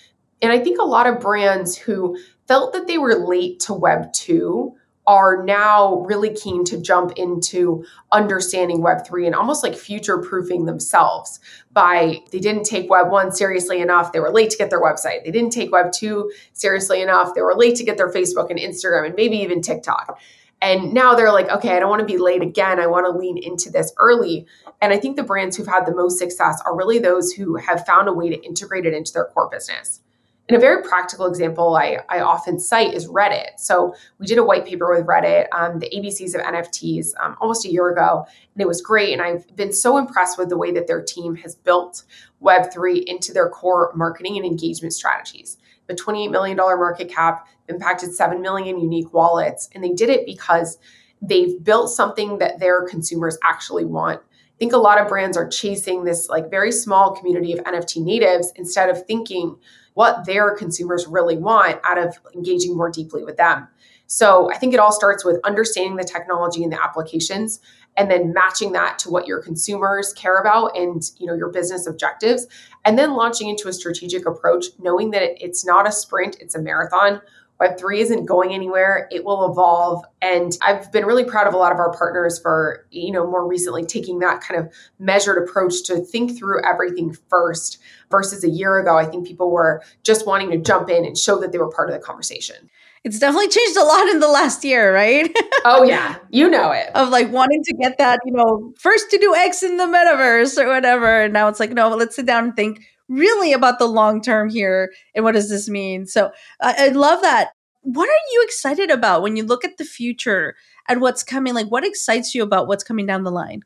And 0.42 0.52
I 0.52 0.60
think 0.60 0.80
a 0.80 0.86
lot 0.86 1.08
of 1.08 1.20
brands 1.20 1.78
who 1.78 2.18
felt 2.48 2.74
that 2.74 2.88
they 2.88 2.98
were 2.98 3.16
late 3.16 3.60
to 3.62 3.74
Web 3.74 4.14
2 4.14 4.76
are 5.08 5.42
now 5.46 6.02
really 6.02 6.34
keen 6.34 6.66
to 6.66 6.80
jump 6.82 7.14
into 7.14 7.86
understanding 8.12 8.82
Web3 8.82 9.26
and 9.26 9.36
almost 9.36 9.64
like 9.64 9.74
future 9.74 10.18
proofing 10.18 10.66
themselves 10.66 11.40
by 11.72 12.20
they 12.32 12.40
didn't 12.40 12.66
take 12.66 12.90
Web 12.90 13.10
1 13.10 13.32
seriously 13.32 13.80
enough. 13.80 14.12
They 14.12 14.20
were 14.20 14.32
late 14.32 14.50
to 14.50 14.58
get 14.58 14.70
their 14.70 14.82
website. 14.82 15.24
They 15.24 15.32
didn't 15.32 15.52
take 15.52 15.72
Web 15.72 15.94
2 15.94 16.30
seriously 16.52 17.02
enough. 17.02 17.34
They 17.34 17.42
were 17.42 17.56
late 17.56 17.78
to 17.78 17.86
get 17.86 17.96
their 17.96 18.12
Facebook 18.12 18.50
and 18.50 18.60
Instagram 18.60 19.06
and 19.06 19.16
maybe 19.16 19.38
even 19.38 19.62
TikTok. 19.62 20.20
And 20.62 20.94
now 20.94 21.16
they're 21.16 21.32
like, 21.32 21.50
okay, 21.50 21.78
I 21.78 21.80
don't 21.80 21.90
want 21.90 22.02
to 22.02 22.06
be 22.06 22.18
late 22.18 22.42
again. 22.42 22.80
I 22.80 22.88
want 22.88 23.06
to 23.06 23.18
lean 23.18 23.38
into 23.38 23.70
this 23.70 23.94
early. 23.98 24.46
And 24.82 24.92
I 24.92 24.98
think 24.98 25.16
the 25.16 25.24
brands 25.24 25.56
who've 25.56 25.68
had 25.68 25.86
the 25.86 25.96
most 25.96 26.18
success 26.18 26.62
are 26.66 26.76
really 26.76 27.00
those 27.00 27.32
who 27.32 27.56
have 27.56 27.86
found 27.86 28.10
a 28.10 28.14
way 28.14 28.30
to 28.30 28.44
integrate 28.44 28.86
it 28.86 28.94
into 28.94 29.14
their 29.14 29.26
core 29.26 29.50
business. 29.50 30.02
And 30.50 30.56
a 30.56 30.60
very 30.62 30.82
practical 30.82 31.26
example 31.26 31.76
I, 31.76 31.98
I 32.08 32.22
often 32.22 32.58
cite 32.60 32.94
is 32.94 33.08
Reddit. 33.08 33.58
So 33.60 33.94
we 34.18 34.26
did 34.26 34.38
a 34.38 34.44
white 34.44 34.66
paper 34.66 34.96
with 34.96 35.06
Reddit 35.06 35.48
on 35.52 35.80
the 35.80 35.90
ABCs 35.90 36.36
of 36.36 36.42
NFTs 36.42 37.08
um, 37.22 37.36
almost 37.42 37.66
a 37.66 37.72
year 37.72 37.90
ago, 37.90 38.26
and 38.54 38.62
it 38.62 38.68
was 38.68 38.82
great. 38.82 39.12
And 39.12 39.22
I've 39.22 39.54
been 39.58 39.74
so 39.74 39.98
impressed 39.98 40.38
with 40.38 40.48
the 40.48 40.58
way 40.58 40.72
that 40.72 40.88
their 40.88 41.04
team 41.04 41.36
has 41.38 41.56
built 41.56 42.04
Web3 42.42 43.04
into 43.04 43.34
their 43.34 43.50
core 43.50 43.92
marketing 43.94 44.38
and 44.38 44.46
engagement 44.46 44.94
strategies. 44.94 45.58
The 45.88 45.96
$28 45.96 46.32
million 46.32 46.56
market 46.56 47.10
cap 47.10 47.48
impacted 47.68 48.14
7 48.14 48.42
million 48.42 48.80
unique 48.80 49.14
wallets, 49.14 49.70
and 49.74 49.84
they 49.84 49.92
did 49.92 50.10
it 50.10 50.26
because 50.26 50.78
they've 51.22 51.62
built 51.62 51.90
something 51.90 52.38
that 52.38 52.60
their 52.60 52.88
consumers 52.88 53.38
actually 53.44 53.86
want. 53.86 54.22
I 54.22 54.58
think 54.60 54.74
a 54.74 54.78
lot 54.78 55.00
of 55.00 55.08
brands 55.08 55.38
are 55.38 55.48
chasing 55.48 56.04
this 56.04 56.30
like 56.30 56.50
very 56.50 56.72
small 56.72 57.16
community 57.16 57.54
of 57.54 57.60
NFT 57.66 58.04
natives 58.04 58.52
instead 58.56 58.90
of 58.90 59.06
thinking 59.06 59.58
what 59.98 60.28
their 60.28 60.56
consumers 60.56 61.08
really 61.08 61.38
want 61.38 61.80
out 61.84 61.98
of 61.98 62.20
engaging 62.36 62.78
more 62.78 62.88
deeply 62.88 63.24
with 63.24 63.36
them. 63.36 63.68
So 64.06 64.48
I 64.52 64.58
think 64.60 64.76
it 64.76 64.80
all 64.80 64.92
starts 64.92 65.26
with 65.26 65.40
understanding 65.44 65.96
the 65.96 66.04
technology 66.04 66.62
and 66.62 66.72
the 66.72 66.80
applications 66.80 67.60
and 67.98 68.12
then 68.12 68.32
matching 68.32 68.74
that 68.74 69.00
to 69.00 69.10
what 69.10 69.26
your 69.26 69.42
consumers 69.42 70.14
care 70.14 70.38
about 70.38 70.78
and 70.78 71.02
you 71.18 71.26
know 71.26 71.34
your 71.34 71.50
business 71.50 71.88
objectives 71.88 72.46
and 72.86 72.96
then 73.00 73.16
launching 73.16 73.50
into 73.50 73.70
a 73.70 73.74
strategic 73.74 74.28
approach 74.28 74.66
knowing 74.78 75.10
that 75.12 75.44
it's 75.44 75.66
not 75.66 75.88
a 75.88 75.92
sprint, 75.92 76.38
it's 76.40 76.54
a 76.54 76.62
marathon. 76.62 77.20
Web3 77.62 77.98
isn't 78.00 78.26
going 78.26 78.54
anywhere. 78.54 79.08
It 79.12 79.26
will 79.26 79.50
evolve. 79.52 80.04
And 80.22 80.56
I've 80.62 80.92
been 80.92 81.06
really 81.06 81.24
proud 81.24 81.48
of 81.48 81.54
a 81.54 81.58
lot 81.58 81.72
of 81.72 81.80
our 81.80 81.92
partners 81.92 82.40
for, 82.40 82.86
you 82.92 83.12
know, 83.12 83.26
more 83.26 83.48
recently 83.48 83.84
taking 83.84 84.20
that 84.20 84.42
kind 84.42 84.60
of 84.60 84.72
measured 85.00 85.42
approach 85.42 85.84
to 85.86 85.98
think 85.98 86.38
through 86.38 86.64
everything 86.64 87.18
first 87.30 87.80
versus 88.12 88.44
a 88.44 88.50
year 88.50 88.78
ago. 88.78 88.98
I 88.98 89.06
think 89.06 89.28
people 89.28 89.52
were 89.52 89.82
just 90.04 90.28
wanting 90.28 90.52
to 90.52 90.58
jump 90.58 90.90
in 90.90 91.06
and 91.06 91.18
show 91.18 91.40
that 91.40 91.52
they 91.52 91.58
were 91.58 91.72
part 91.72 91.90
of 91.90 91.96
the 91.96 92.00
conversation. 92.00 92.70
It's 93.04 93.20
definitely 93.20 93.48
changed 93.48 93.78
a 93.78 93.84
lot 93.84 94.08
in 94.10 94.20
the 94.20 94.28
last 94.28 94.64
year, 94.64 94.94
right? 94.94 95.34
oh, 95.66 95.84
yeah. 95.84 96.18
You 96.30 96.50
know 96.50 96.72
it. 96.72 96.90
of 96.94 97.10
like 97.10 97.32
wanting 97.32 97.64
to 97.64 97.74
get 97.76 97.98
that, 98.00 98.20
you 98.26 98.34
know, 98.34 98.74
first 98.78 99.10
to 99.12 99.18
do 99.18 99.34
X 99.34 99.64
in 99.64 99.78
the 99.78 99.86
metaverse 99.86 100.62
or 100.62 100.68
whatever. 100.68 101.22
And 101.22 101.34
now 101.34 101.48
it's 101.48 101.60
like, 101.60 101.72
no, 101.72 101.90
let's 101.90 102.16
sit 102.16 102.26
down 102.26 102.44
and 102.46 102.56
think 102.56 102.86
really 103.10 103.54
about 103.54 103.80
the 103.80 103.88
long 103.88 104.22
term 104.22 104.50
here 104.50 104.92
and 105.16 105.24
what 105.24 105.34
does 105.34 105.50
this 105.50 105.70
mean. 105.70 106.06
So 106.06 106.32
I, 106.62 106.88
I 106.88 106.88
love 106.90 107.22
that. 107.22 107.52
what 107.82 108.10
are 108.10 108.32
you 108.32 108.44
excited 108.44 108.92
about 108.92 109.22
when 109.22 109.38
you 109.38 109.44
look 109.44 109.64
at 109.64 109.78
the 109.78 109.86
future 109.86 110.56
and 110.90 111.02
what's 111.02 111.24
coming? 111.24 111.54
Like, 111.54 111.68
what 111.68 111.86
excites 111.86 112.36
you 112.36 112.44
about 112.44 112.68
what's 112.68 112.84
coming 112.84 113.06
down 113.06 113.24
the 113.24 113.32
line? 113.32 113.62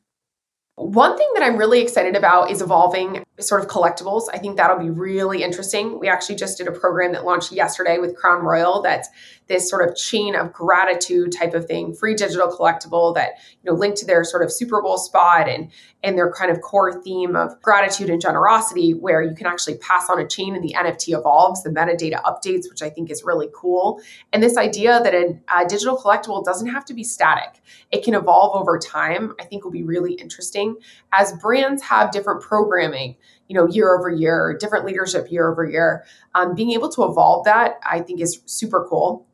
One 0.76 1.18
thing 1.18 1.30
that 1.34 1.44
I'm 1.44 1.58
really 1.58 1.82
excited 1.82 2.16
about 2.16 2.50
is 2.50 2.62
evolving 2.62 3.24
sort 3.40 3.62
of 3.62 3.68
collectibles. 3.68 4.24
I 4.34 4.38
think 4.38 4.58
that'll 4.58 4.80
be 4.80 4.90
really 4.90 5.44
interesting. 5.44 6.00
We 6.00 6.08
actually 6.08 6.36
just 6.36 6.58
did 6.58 6.68
a 6.68 6.72
program 6.72 7.12
that 7.12 7.26
launched 7.26 7.52
yesterday 7.52 7.98
with 7.98 8.16
Crown 8.16 8.44
Royal 8.44 8.82
that's 8.82 9.10
this 9.52 9.70
sort 9.70 9.88
of 9.88 9.96
chain 9.98 10.34
of 10.34 10.54
gratitude 10.54 11.34
type 11.34 11.54
of 11.54 11.66
thing, 11.66 11.94
free 11.94 12.16
digital 12.16 12.48
collectible 12.48 13.14
that, 13.14 13.32
you 13.62 13.70
know, 13.70 13.78
linked 13.78 13.98
to 13.98 14.06
their 14.06 14.24
sort 14.24 14.42
of 14.42 14.52
Super 14.52 14.82
Bowl 14.82 14.98
spot 14.98 15.50
and 15.50 15.70
and 16.04 16.18
their 16.18 16.32
kind 16.32 16.50
of 16.50 16.62
core 16.62 17.02
theme 17.04 17.36
of 17.36 17.62
gratitude 17.62 18.10
and 18.10 18.22
generosity, 18.22 18.94
where 18.94 19.22
you 19.22 19.36
can 19.36 19.46
actually 19.46 19.78
pass 19.78 20.10
on 20.10 20.20
a 20.20 20.28
chain 20.28 20.56
and 20.56 20.64
the 20.64 20.74
NFT 20.74 21.18
evolves, 21.18 21.62
the 21.64 21.70
metadata 21.70 22.22
updates, 22.24 22.70
which 22.70 22.82
I 22.82 22.90
think 22.90 23.12
is 23.12 23.24
really 23.24 23.50
cool. 23.54 24.02
And 24.34 24.42
this 24.42 24.58
idea 24.58 25.00
that 25.04 25.14
a, 25.14 25.38
a 25.54 25.68
digital 25.68 25.98
collectible 25.98 26.44
doesn't 26.44 26.70
have 26.70 26.86
to 26.86 26.94
be 26.94 27.04
static, 27.04 27.62
it 27.92 28.04
can 28.04 28.16
evolve 28.16 28.60
over 28.60 28.80
time, 28.80 29.36
I 29.40 29.44
think 29.44 29.64
will 29.64 29.72
be 29.72 29.84
really 29.84 30.14
interesting. 30.14 30.78
As 31.12 31.34
brands 31.34 31.84
have 31.84 32.12
different 32.12 32.42
programming, 32.42 33.18
you 33.48 33.56
know, 33.56 33.68
year 33.68 33.96
over 33.96 34.10
year, 34.10 34.58
different 34.60 34.86
leadership 34.86 35.30
year 35.30 35.52
over 35.52 35.66
year, 35.66 36.06
um, 36.34 36.56
being 36.56 36.72
able 36.72 36.90
to 36.90 37.04
evolve 37.04 37.46
that, 37.46 37.80
I 37.84 38.00
think 38.00 38.22
is 38.22 38.42
super 38.46 38.88
cool. 38.90 39.28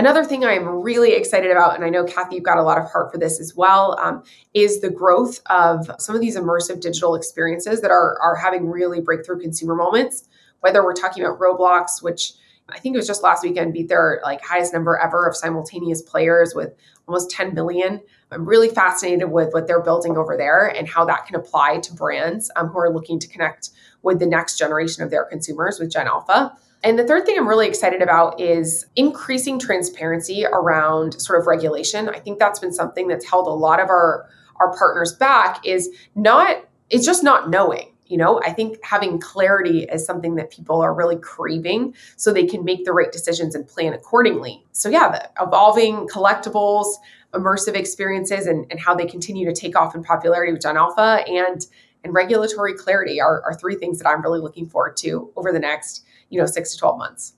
Another 0.00 0.24
thing 0.24 0.46
I'm 0.46 0.66
really 0.66 1.12
excited 1.12 1.50
about, 1.50 1.74
and 1.74 1.84
I 1.84 1.90
know 1.90 2.04
Cathy, 2.04 2.36
you've 2.36 2.44
got 2.44 2.56
a 2.56 2.62
lot 2.62 2.78
of 2.78 2.90
heart 2.90 3.12
for 3.12 3.18
this 3.18 3.38
as 3.38 3.54
well, 3.54 3.98
um, 4.00 4.22
is 4.54 4.80
the 4.80 4.88
growth 4.88 5.42
of 5.50 5.90
some 5.98 6.14
of 6.14 6.22
these 6.22 6.38
immersive 6.38 6.80
digital 6.80 7.14
experiences 7.14 7.82
that 7.82 7.90
are, 7.90 8.18
are 8.22 8.34
having 8.34 8.70
really 8.70 9.02
breakthrough 9.02 9.38
consumer 9.38 9.74
moments. 9.74 10.26
Whether 10.60 10.82
we're 10.82 10.94
talking 10.94 11.22
about 11.22 11.38
Roblox, 11.38 12.02
which 12.02 12.32
I 12.70 12.78
think 12.78 12.94
it 12.94 12.98
was 12.98 13.06
just 13.06 13.22
last 13.22 13.42
weekend 13.42 13.74
beat 13.74 13.90
their 13.90 14.22
like 14.24 14.42
highest 14.42 14.72
number 14.72 14.96
ever 14.96 15.26
of 15.26 15.36
simultaneous 15.36 16.00
players 16.00 16.54
with 16.54 16.72
almost 17.06 17.30
10 17.30 17.52
million. 17.52 18.00
I'm 18.30 18.46
really 18.46 18.70
fascinated 18.70 19.30
with 19.30 19.52
what 19.52 19.66
they're 19.66 19.82
building 19.82 20.16
over 20.16 20.34
there 20.34 20.66
and 20.66 20.88
how 20.88 21.04
that 21.04 21.26
can 21.26 21.36
apply 21.36 21.80
to 21.80 21.92
brands 21.92 22.50
um, 22.56 22.68
who 22.68 22.78
are 22.78 22.90
looking 22.90 23.18
to 23.18 23.28
connect 23.28 23.68
with 24.00 24.18
the 24.18 24.24
next 24.24 24.56
generation 24.56 25.02
of 25.02 25.10
their 25.10 25.26
consumers 25.26 25.78
with 25.78 25.92
Gen 25.92 26.06
Alpha. 26.06 26.56
And 26.82 26.98
the 26.98 27.06
third 27.06 27.26
thing 27.26 27.36
I'm 27.38 27.48
really 27.48 27.68
excited 27.68 28.00
about 28.00 28.40
is 28.40 28.86
increasing 28.96 29.58
transparency 29.58 30.46
around 30.46 31.20
sort 31.20 31.38
of 31.40 31.46
regulation. 31.46 32.08
I 32.08 32.18
think 32.18 32.38
that's 32.38 32.58
been 32.58 32.72
something 32.72 33.06
that's 33.08 33.28
held 33.28 33.46
a 33.46 33.50
lot 33.50 33.80
of 33.80 33.88
our 33.88 34.28
our 34.56 34.76
partners 34.76 35.14
back 35.14 35.66
is 35.66 35.88
not 36.14 36.64
it's 36.90 37.06
just 37.06 37.22
not 37.22 37.50
knowing. 37.50 37.86
You 38.06 38.16
know, 38.16 38.40
I 38.44 38.52
think 38.52 38.82
having 38.82 39.20
clarity 39.20 39.84
is 39.84 40.04
something 40.04 40.34
that 40.34 40.50
people 40.50 40.80
are 40.80 40.92
really 40.92 41.16
craving 41.16 41.94
so 42.16 42.32
they 42.32 42.46
can 42.46 42.64
make 42.64 42.84
the 42.84 42.92
right 42.92 43.12
decisions 43.12 43.54
and 43.54 43.66
plan 43.66 43.92
accordingly. 43.92 44.64
So 44.72 44.88
yeah, 44.88 45.26
evolving 45.40 46.08
collectibles, 46.08 46.86
immersive 47.32 47.74
experiences 47.74 48.46
and, 48.46 48.66
and 48.68 48.80
how 48.80 48.96
they 48.96 49.06
continue 49.06 49.46
to 49.46 49.54
take 49.54 49.76
off 49.76 49.94
in 49.94 50.02
popularity 50.02 50.52
with 50.52 50.62
Gen 50.62 50.76
Alpha 50.76 51.22
and 51.28 51.66
and 52.02 52.14
regulatory 52.14 52.74
clarity 52.74 53.20
are, 53.20 53.42
are 53.42 53.54
three 53.54 53.76
things 53.76 53.98
that 53.98 54.08
I'm 54.08 54.22
really 54.22 54.40
looking 54.40 54.66
forward 54.66 54.96
to 54.98 55.30
over 55.36 55.52
the 55.52 55.58
next 55.58 56.04
you 56.30 56.40
know, 56.40 56.46
six 56.46 56.72
to 56.72 56.78
12 56.78 56.98
months. 56.98 57.34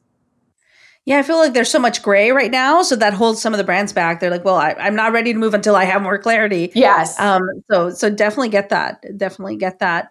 Yeah, 1.04 1.18
I 1.18 1.22
feel 1.22 1.38
like 1.38 1.52
there's 1.52 1.70
so 1.70 1.80
much 1.80 2.00
gray 2.02 2.30
right 2.30 2.50
now, 2.50 2.82
so 2.82 2.94
that 2.94 3.12
holds 3.12 3.42
some 3.42 3.52
of 3.52 3.58
the 3.58 3.64
brands 3.64 3.92
back. 3.92 4.20
They're 4.20 4.30
like, 4.30 4.44
"Well, 4.44 4.54
I, 4.54 4.76
am 4.78 4.94
not 4.94 5.12
ready 5.12 5.32
to 5.32 5.38
move 5.38 5.52
until 5.52 5.74
I 5.74 5.84
have 5.84 6.00
more 6.00 6.16
clarity." 6.16 6.70
Yes. 6.76 7.18
Um. 7.18 7.42
So, 7.70 7.90
so 7.90 8.08
definitely 8.08 8.50
get 8.50 8.68
that. 8.68 9.04
Definitely 9.18 9.56
get 9.56 9.80
that. 9.80 10.10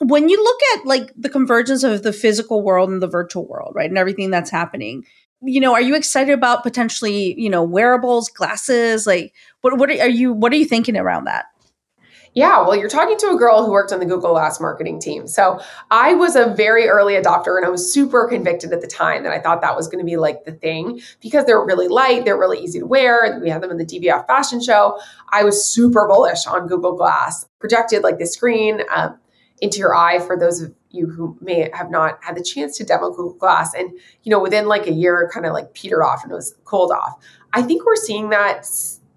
When 0.00 0.28
you 0.28 0.42
look 0.42 0.58
at 0.74 0.86
like 0.86 1.12
the 1.16 1.28
convergence 1.28 1.84
of 1.84 2.02
the 2.02 2.12
physical 2.12 2.62
world 2.62 2.90
and 2.90 3.00
the 3.00 3.06
virtual 3.06 3.46
world, 3.46 3.72
right, 3.76 3.88
and 3.88 3.96
everything 3.96 4.30
that's 4.30 4.50
happening, 4.50 5.04
you 5.42 5.60
know, 5.60 5.74
are 5.74 5.80
you 5.80 5.94
excited 5.94 6.32
about 6.32 6.64
potentially, 6.64 7.38
you 7.40 7.48
know, 7.48 7.62
wearables, 7.62 8.28
glasses? 8.28 9.06
Like, 9.06 9.32
what 9.60 9.78
what 9.78 9.90
are 9.90 10.08
you 10.08 10.32
what 10.32 10.52
are 10.52 10.56
you 10.56 10.64
thinking 10.64 10.96
around 10.96 11.24
that? 11.26 11.46
Yeah, 12.36 12.60
well, 12.60 12.76
you're 12.76 12.90
talking 12.90 13.16
to 13.16 13.30
a 13.30 13.36
girl 13.38 13.64
who 13.64 13.72
worked 13.72 13.94
on 13.94 13.98
the 13.98 14.04
Google 14.04 14.32
Glass 14.32 14.60
marketing 14.60 15.00
team. 15.00 15.26
So 15.26 15.58
I 15.90 16.12
was 16.12 16.36
a 16.36 16.52
very 16.54 16.86
early 16.86 17.14
adopter 17.14 17.56
and 17.56 17.64
I 17.64 17.70
was 17.70 17.90
super 17.90 18.28
convicted 18.28 18.74
at 18.74 18.82
the 18.82 18.86
time 18.86 19.22
that 19.22 19.32
I 19.32 19.38
thought 19.38 19.62
that 19.62 19.74
was 19.74 19.88
going 19.88 20.00
to 20.00 20.04
be 20.04 20.18
like 20.18 20.44
the 20.44 20.52
thing 20.52 21.00
because 21.22 21.46
they're 21.46 21.64
really 21.64 21.88
light, 21.88 22.26
they're 22.26 22.38
really 22.38 22.58
easy 22.58 22.78
to 22.78 22.84
wear. 22.86 23.40
We 23.42 23.48
had 23.48 23.62
them 23.62 23.70
in 23.70 23.78
the 23.78 23.86
DVF 23.86 24.26
fashion 24.26 24.62
show. 24.62 25.00
I 25.32 25.44
was 25.44 25.64
super 25.64 26.06
bullish 26.06 26.46
on 26.46 26.66
Google 26.66 26.94
Glass, 26.94 27.46
projected 27.58 28.02
like 28.02 28.18
the 28.18 28.26
screen 28.26 28.82
um, 28.94 29.18
into 29.62 29.78
your 29.78 29.96
eye 29.96 30.18
for 30.18 30.38
those 30.38 30.60
of 30.60 30.74
you 30.90 31.06
who 31.06 31.38
may 31.40 31.70
have 31.72 31.90
not 31.90 32.22
had 32.22 32.36
the 32.36 32.42
chance 32.42 32.76
to 32.76 32.84
demo 32.84 33.08
Google 33.12 33.32
Glass. 33.32 33.72
And, 33.72 33.92
you 34.24 34.30
know, 34.30 34.40
within 34.40 34.66
like 34.66 34.86
a 34.86 34.92
year, 34.92 35.30
kind 35.32 35.46
of 35.46 35.54
like 35.54 35.72
petered 35.72 36.02
off 36.02 36.22
and 36.22 36.30
it 36.30 36.34
was 36.34 36.54
cooled 36.66 36.92
off. 36.92 37.14
I 37.54 37.62
think 37.62 37.86
we're 37.86 37.96
seeing 37.96 38.28
that. 38.28 38.68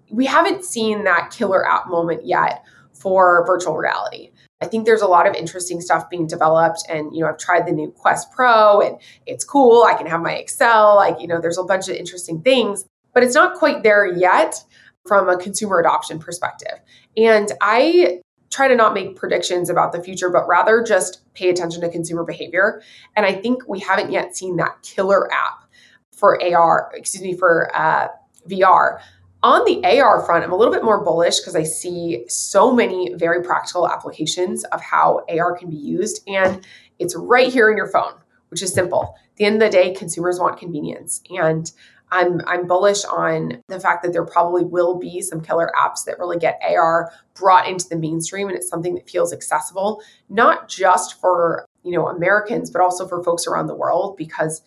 We 0.08 0.24
haven't 0.24 0.64
seen 0.64 1.04
that 1.04 1.30
killer 1.30 1.68
app 1.68 1.86
moment 1.86 2.24
yet 2.24 2.64
for 3.00 3.44
virtual 3.46 3.76
reality. 3.76 4.30
I 4.60 4.66
think 4.66 4.84
there's 4.84 5.00
a 5.00 5.06
lot 5.06 5.26
of 5.26 5.34
interesting 5.34 5.80
stuff 5.80 6.10
being 6.10 6.26
developed. 6.26 6.84
And, 6.88 7.14
you 7.14 7.20
know, 7.20 7.28
I've 7.28 7.38
tried 7.38 7.66
the 7.66 7.72
new 7.72 7.90
Quest 7.90 8.30
Pro 8.30 8.80
and 8.80 9.00
it's 9.26 9.44
cool. 9.44 9.84
I 9.84 9.94
can 9.94 10.06
have 10.06 10.20
my 10.20 10.34
Excel. 10.34 10.96
Like, 10.96 11.20
you 11.20 11.26
know, 11.26 11.40
there's 11.40 11.58
a 11.58 11.64
bunch 11.64 11.88
of 11.88 11.96
interesting 11.96 12.42
things, 12.42 12.84
but 13.14 13.22
it's 13.22 13.34
not 13.34 13.58
quite 13.58 13.82
there 13.82 14.06
yet 14.06 14.62
from 15.06 15.30
a 15.30 15.38
consumer 15.38 15.80
adoption 15.80 16.18
perspective. 16.18 16.78
And 17.16 17.50
I 17.62 18.20
try 18.50 18.68
to 18.68 18.74
not 18.74 18.92
make 18.92 19.16
predictions 19.16 19.70
about 19.70 19.92
the 19.92 20.02
future, 20.02 20.28
but 20.28 20.46
rather 20.46 20.82
just 20.82 21.22
pay 21.34 21.48
attention 21.48 21.80
to 21.80 21.88
consumer 21.88 22.24
behavior. 22.24 22.82
And 23.16 23.24
I 23.24 23.32
think 23.32 23.62
we 23.66 23.78
haven't 23.78 24.12
yet 24.12 24.36
seen 24.36 24.56
that 24.56 24.82
killer 24.82 25.32
app 25.32 25.64
for 26.12 26.38
AR, 26.42 26.90
excuse 26.94 27.22
me, 27.22 27.34
for 27.34 27.70
uh, 27.74 28.08
VR 28.48 29.00
on 29.42 29.64
the 29.64 30.00
AR 30.00 30.24
front, 30.24 30.44
I'm 30.44 30.52
a 30.52 30.56
little 30.56 30.72
bit 30.72 30.84
more 30.84 31.02
bullish 31.02 31.38
because 31.38 31.56
I 31.56 31.62
see 31.62 32.24
so 32.28 32.72
many 32.72 33.14
very 33.14 33.42
practical 33.42 33.88
applications 33.88 34.64
of 34.64 34.80
how 34.82 35.24
AR 35.28 35.56
can 35.56 35.70
be 35.70 35.76
used. 35.76 36.22
And 36.28 36.66
it's 36.98 37.16
right 37.16 37.52
here 37.52 37.70
in 37.70 37.76
your 37.76 37.88
phone, 37.88 38.12
which 38.48 38.62
is 38.62 38.72
simple. 38.72 39.14
At 39.16 39.36
the 39.36 39.44
end 39.46 39.62
of 39.62 39.70
the 39.70 39.76
day, 39.76 39.94
consumers 39.94 40.38
want 40.38 40.58
convenience. 40.58 41.22
And 41.30 41.70
I'm, 42.12 42.42
I'm 42.46 42.66
bullish 42.66 43.04
on 43.04 43.62
the 43.68 43.80
fact 43.80 44.02
that 44.02 44.12
there 44.12 44.24
probably 44.24 44.64
will 44.64 44.98
be 44.98 45.22
some 45.22 45.40
killer 45.40 45.72
apps 45.78 46.04
that 46.04 46.18
really 46.18 46.38
get 46.38 46.60
AR 46.62 47.10
brought 47.34 47.68
into 47.68 47.88
the 47.88 47.96
mainstream 47.96 48.48
and 48.48 48.56
it's 48.56 48.68
something 48.68 48.94
that 48.96 49.08
feels 49.08 49.32
accessible, 49.32 50.02
not 50.28 50.68
just 50.68 51.20
for 51.20 51.66
you 51.82 51.92
know 51.92 52.08
Americans, 52.08 52.68
but 52.68 52.82
also 52.82 53.06
for 53.06 53.22
folks 53.22 53.46
around 53.46 53.68
the 53.68 53.76
world 53.76 54.16
because 54.16 54.62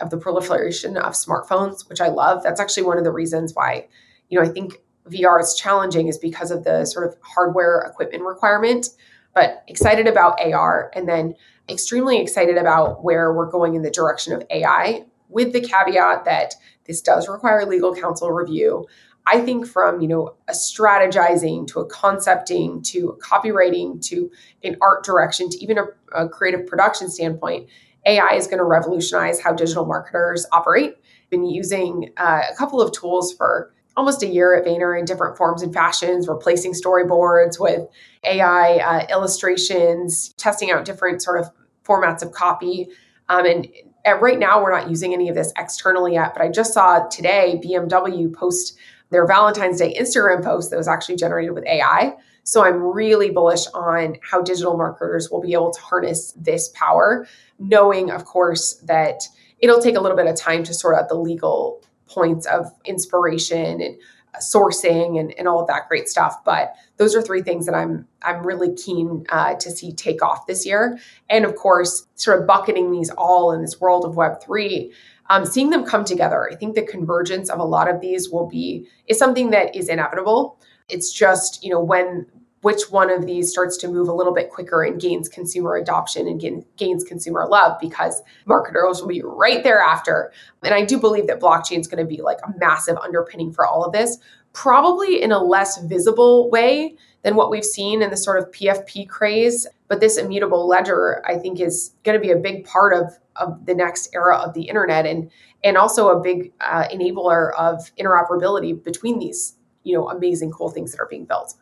of 0.00 0.10
the 0.10 0.16
proliferation 0.16 0.96
of 0.96 1.12
smartphones, 1.12 1.88
which 1.88 2.00
I 2.00 2.08
love. 2.08 2.42
That's 2.42 2.60
actually 2.60 2.84
one 2.84 2.98
of 2.98 3.04
the 3.04 3.12
reasons 3.12 3.52
why 3.54 3.88
you 4.28 4.38
know, 4.38 4.48
I 4.48 4.52
think 4.52 4.74
VR 5.08 5.40
is 5.40 5.54
challenging 5.54 6.08
is 6.08 6.18
because 6.18 6.50
of 6.50 6.64
the 6.64 6.84
sort 6.84 7.06
of 7.06 7.16
hardware 7.22 7.80
equipment 7.80 8.24
requirement, 8.24 8.88
but 9.34 9.62
excited 9.68 10.06
about 10.06 10.40
AR 10.40 10.90
and 10.94 11.08
then 11.08 11.34
extremely 11.68 12.20
excited 12.20 12.56
about 12.56 13.04
where 13.04 13.32
we're 13.32 13.50
going 13.50 13.74
in 13.74 13.82
the 13.82 13.90
direction 13.90 14.32
of 14.32 14.42
AI 14.50 15.04
with 15.28 15.52
the 15.52 15.60
caveat 15.60 16.24
that 16.24 16.54
this 16.86 17.00
does 17.00 17.28
require 17.28 17.66
legal 17.66 17.94
counsel 17.94 18.30
review. 18.30 18.86
I 19.26 19.40
think 19.40 19.66
from, 19.66 20.00
you 20.00 20.06
know, 20.06 20.36
a 20.46 20.52
strategizing 20.52 21.66
to 21.68 21.80
a 21.80 21.86
concepting 21.86 22.82
to 22.84 23.08
a 23.08 23.16
copywriting 23.18 24.00
to 24.06 24.30
an 24.62 24.76
art 24.80 25.04
direction 25.04 25.50
to 25.50 25.58
even 25.58 25.78
a, 25.78 25.86
a 26.14 26.28
creative 26.28 26.66
production 26.66 27.10
standpoint, 27.10 27.68
AI 28.06 28.34
is 28.34 28.46
going 28.46 28.58
to 28.58 28.64
revolutionize 28.64 29.40
how 29.40 29.52
digital 29.52 29.84
marketers 29.84 30.46
operate. 30.52 30.94
Been 31.28 31.44
using 31.44 32.12
uh, 32.16 32.42
a 32.48 32.54
couple 32.54 32.80
of 32.80 32.92
tools 32.92 33.34
for 33.34 33.74
almost 33.96 34.22
a 34.22 34.26
year 34.26 34.54
at 34.54 34.64
Vayner 34.64 34.98
in 34.98 35.04
different 35.04 35.36
forms 35.36 35.62
and 35.62 35.72
fashions, 35.72 36.28
replacing 36.28 36.72
storyboards 36.72 37.58
with 37.58 37.88
AI 38.24 38.76
uh, 38.76 39.06
illustrations, 39.10 40.30
testing 40.34 40.70
out 40.70 40.84
different 40.84 41.22
sort 41.22 41.40
of 41.40 41.50
formats 41.84 42.22
of 42.22 42.32
copy. 42.32 42.88
Um, 43.28 43.46
and 43.46 43.68
at, 44.04 44.20
right 44.20 44.38
now, 44.38 44.62
we're 44.62 44.76
not 44.76 44.90
using 44.90 45.14
any 45.14 45.28
of 45.28 45.34
this 45.34 45.52
externally 45.56 46.14
yet, 46.14 46.34
but 46.34 46.42
I 46.42 46.48
just 46.48 46.74
saw 46.74 47.06
today 47.08 47.60
BMW 47.64 48.32
post 48.32 48.76
their 49.10 49.26
Valentine's 49.26 49.78
Day 49.78 49.96
Instagram 49.98 50.44
post 50.44 50.70
that 50.70 50.76
was 50.76 50.88
actually 50.88 51.16
generated 51.16 51.52
with 51.52 51.64
AI. 51.66 52.16
So 52.42 52.64
I'm 52.64 52.80
really 52.80 53.30
bullish 53.30 53.66
on 53.74 54.16
how 54.22 54.42
digital 54.42 54.76
marketers 54.76 55.30
will 55.30 55.40
be 55.40 55.52
able 55.52 55.72
to 55.72 55.80
harness 55.80 56.32
this 56.36 56.68
power, 56.74 57.26
knowing, 57.58 58.10
of 58.10 58.24
course, 58.24 58.74
that 58.84 59.22
it'll 59.58 59.80
take 59.80 59.96
a 59.96 60.00
little 60.00 60.16
bit 60.16 60.26
of 60.26 60.36
time 60.36 60.62
to 60.64 60.74
sort 60.74 60.96
out 60.96 61.08
the 61.08 61.16
legal 61.16 61.82
points 62.08 62.46
of 62.46 62.72
inspiration 62.84 63.80
and 63.80 63.96
sourcing 64.40 65.18
and, 65.18 65.32
and 65.38 65.48
all 65.48 65.60
of 65.60 65.66
that 65.66 65.88
great 65.88 66.08
stuff. 66.08 66.44
But 66.44 66.74
those 66.98 67.14
are 67.14 67.22
three 67.22 67.42
things 67.42 67.66
that 67.66 67.74
i'm 67.74 68.06
i'm 68.22 68.46
really 68.46 68.74
keen 68.74 69.24
uh, 69.30 69.54
to 69.54 69.70
see 69.70 69.92
take 69.92 70.22
off 70.22 70.46
this 70.46 70.66
year. 70.66 70.98
And 71.28 71.44
of 71.44 71.56
course 71.56 72.06
sort 72.14 72.40
of 72.40 72.46
bucketing 72.46 72.90
these 72.90 73.10
all 73.10 73.52
in 73.52 73.62
this 73.62 73.80
world 73.80 74.04
of 74.04 74.16
web 74.16 74.42
3 74.42 74.92
um, 75.28 75.44
seeing 75.44 75.70
them 75.70 75.84
come 75.84 76.04
together. 76.04 76.48
I 76.50 76.54
think 76.54 76.74
the 76.76 76.82
convergence 76.82 77.50
of 77.50 77.58
a 77.58 77.64
lot 77.64 77.88
of 77.88 78.00
these 78.00 78.30
will 78.30 78.46
be 78.46 78.86
is 79.08 79.18
something 79.18 79.50
that 79.50 79.74
is 79.74 79.88
inevitable. 79.88 80.58
It's 80.88 81.12
just 81.12 81.64
you 81.64 81.70
know 81.70 81.80
when 81.80 82.26
which 82.66 82.90
one 82.90 83.10
of 83.10 83.26
these 83.26 83.48
starts 83.48 83.76
to 83.76 83.86
move 83.86 84.08
a 84.08 84.12
little 84.12 84.34
bit 84.34 84.50
quicker 84.50 84.82
and 84.82 85.00
gains 85.00 85.28
consumer 85.28 85.76
adoption 85.76 86.26
and 86.26 86.40
gain, 86.40 86.66
gains 86.76 87.04
consumer 87.04 87.46
love 87.48 87.78
because 87.80 88.20
marketers 88.44 89.00
will 89.00 89.06
be 89.06 89.22
right 89.22 89.62
there 89.62 89.78
after. 89.78 90.32
And 90.64 90.74
I 90.74 90.84
do 90.84 90.98
believe 90.98 91.28
that 91.28 91.38
blockchain 91.38 91.78
is 91.78 91.86
going 91.86 92.04
to 92.04 92.16
be 92.16 92.22
like 92.22 92.38
a 92.42 92.58
massive 92.58 92.96
underpinning 92.96 93.52
for 93.52 93.64
all 93.64 93.84
of 93.84 93.92
this, 93.92 94.18
probably 94.52 95.22
in 95.22 95.30
a 95.30 95.38
less 95.38 95.80
visible 95.82 96.50
way 96.50 96.96
than 97.22 97.36
what 97.36 97.52
we've 97.52 97.64
seen 97.64 98.02
in 98.02 98.10
the 98.10 98.16
sort 98.16 98.40
of 98.40 98.50
PFP 98.50 99.08
craze. 99.08 99.68
But 99.86 100.00
this 100.00 100.18
immutable 100.18 100.66
ledger, 100.66 101.22
I 101.24 101.38
think, 101.38 101.60
is 101.60 101.94
going 102.02 102.18
to 102.18 102.20
be 102.20 102.32
a 102.32 102.36
big 102.36 102.64
part 102.64 102.92
of, 102.92 103.16
of 103.36 103.64
the 103.66 103.76
next 103.76 104.10
era 104.12 104.38
of 104.38 104.54
the 104.54 104.62
internet 104.62 105.06
and 105.06 105.30
and 105.62 105.76
also 105.76 106.08
a 106.08 106.20
big 106.20 106.52
uh, 106.60 106.88
enabler 106.88 107.54
of 107.56 107.94
interoperability 107.94 108.82
between 108.82 109.20
these 109.20 109.54
you 109.84 109.94
know 109.94 110.08
amazing 110.08 110.50
cool 110.50 110.68
things 110.68 110.90
that 110.90 111.00
are 111.00 111.06
being 111.08 111.26
built. 111.26 111.54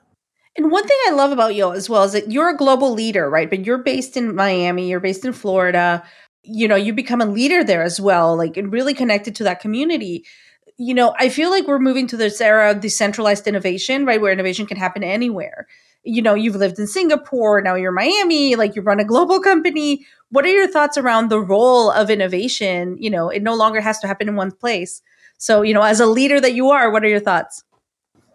And 0.57 0.71
one 0.71 0.87
thing 0.87 0.97
I 1.07 1.11
love 1.11 1.33
about 1.33 1.55
you 1.55 1.73
as 1.73 1.91
well 1.91 2.05
is 2.05 2.13
that 2.13 2.31
you're 2.31 2.51
a 2.51 2.57
global 2.57 2.93
leader, 2.93 3.29
right? 3.29 3.51
But 3.51 3.67
you're 3.67 3.79
based 3.79 4.17
in 4.17 4.35
Miami, 4.35 4.89
you're 4.89 5.01
based 5.01 5.25
in 5.25 5.33
Florida. 5.33 6.05
You 6.43 6.69
know, 6.69 6.77
you 6.77 6.93
become 6.93 7.21
a 7.21 7.27
leader 7.27 7.65
there 7.65 7.83
as 7.83 8.01
well, 8.01 8.37
like 8.37 8.57
and 8.57 8.73
really 8.73 8.95
connected 8.95 9.35
to 9.37 9.45
that 9.45 9.61
community. 9.61 10.25
You 10.77 10.95
know, 10.95 11.15
I 11.19 11.29
feel 11.29 11.51
like 11.51 11.67
we're 11.67 11.79
moving 11.79 12.07
to 12.09 12.17
this 12.17 12.41
era 12.41 12.71
of 12.71 12.81
decentralized 12.81 13.47
innovation, 13.47 14.05
right? 14.05 14.21
Where 14.21 14.33
innovation 14.33 14.67
can 14.67 14.77
happen 14.77 15.03
anywhere. 15.03 15.67
You 16.05 16.21
know, 16.21 16.35
you've 16.35 16.57
lived 16.57 16.79
in 16.79 16.87
Singapore, 16.87 17.63
now 17.63 17.75
you're 17.77 17.93
Miami, 17.93 18.57
like 18.57 18.77
you 18.77 18.83
run 18.83 19.01
a 19.01 19.05
global 19.05 19.41
company. 19.41 20.05
What 20.31 20.45
are 20.45 20.53
your 20.53 20.69
thoughts 20.69 20.99
around 20.99 21.31
the 21.31 21.41
role 21.41 21.91
of 21.91 22.11
innovation? 22.11 22.97
You 23.01 23.11
know, 23.11 23.31
it 23.31 23.43
no 23.43 23.55
longer 23.55 23.81
has 23.81 23.99
to 24.01 24.07
happen 24.07 24.29
in 24.29 24.37
one 24.37 24.53
place. 24.53 25.01
So, 25.39 25.63
you 25.63 25.75
know, 25.75 25.83
as 25.83 26.01
a 26.01 26.07
leader 26.07 26.41
that 26.41 26.55
you 26.55 26.71
are, 26.71 26.91
what 26.91 27.05
are 27.05 27.09
your 27.09 27.21
thoughts? 27.21 27.65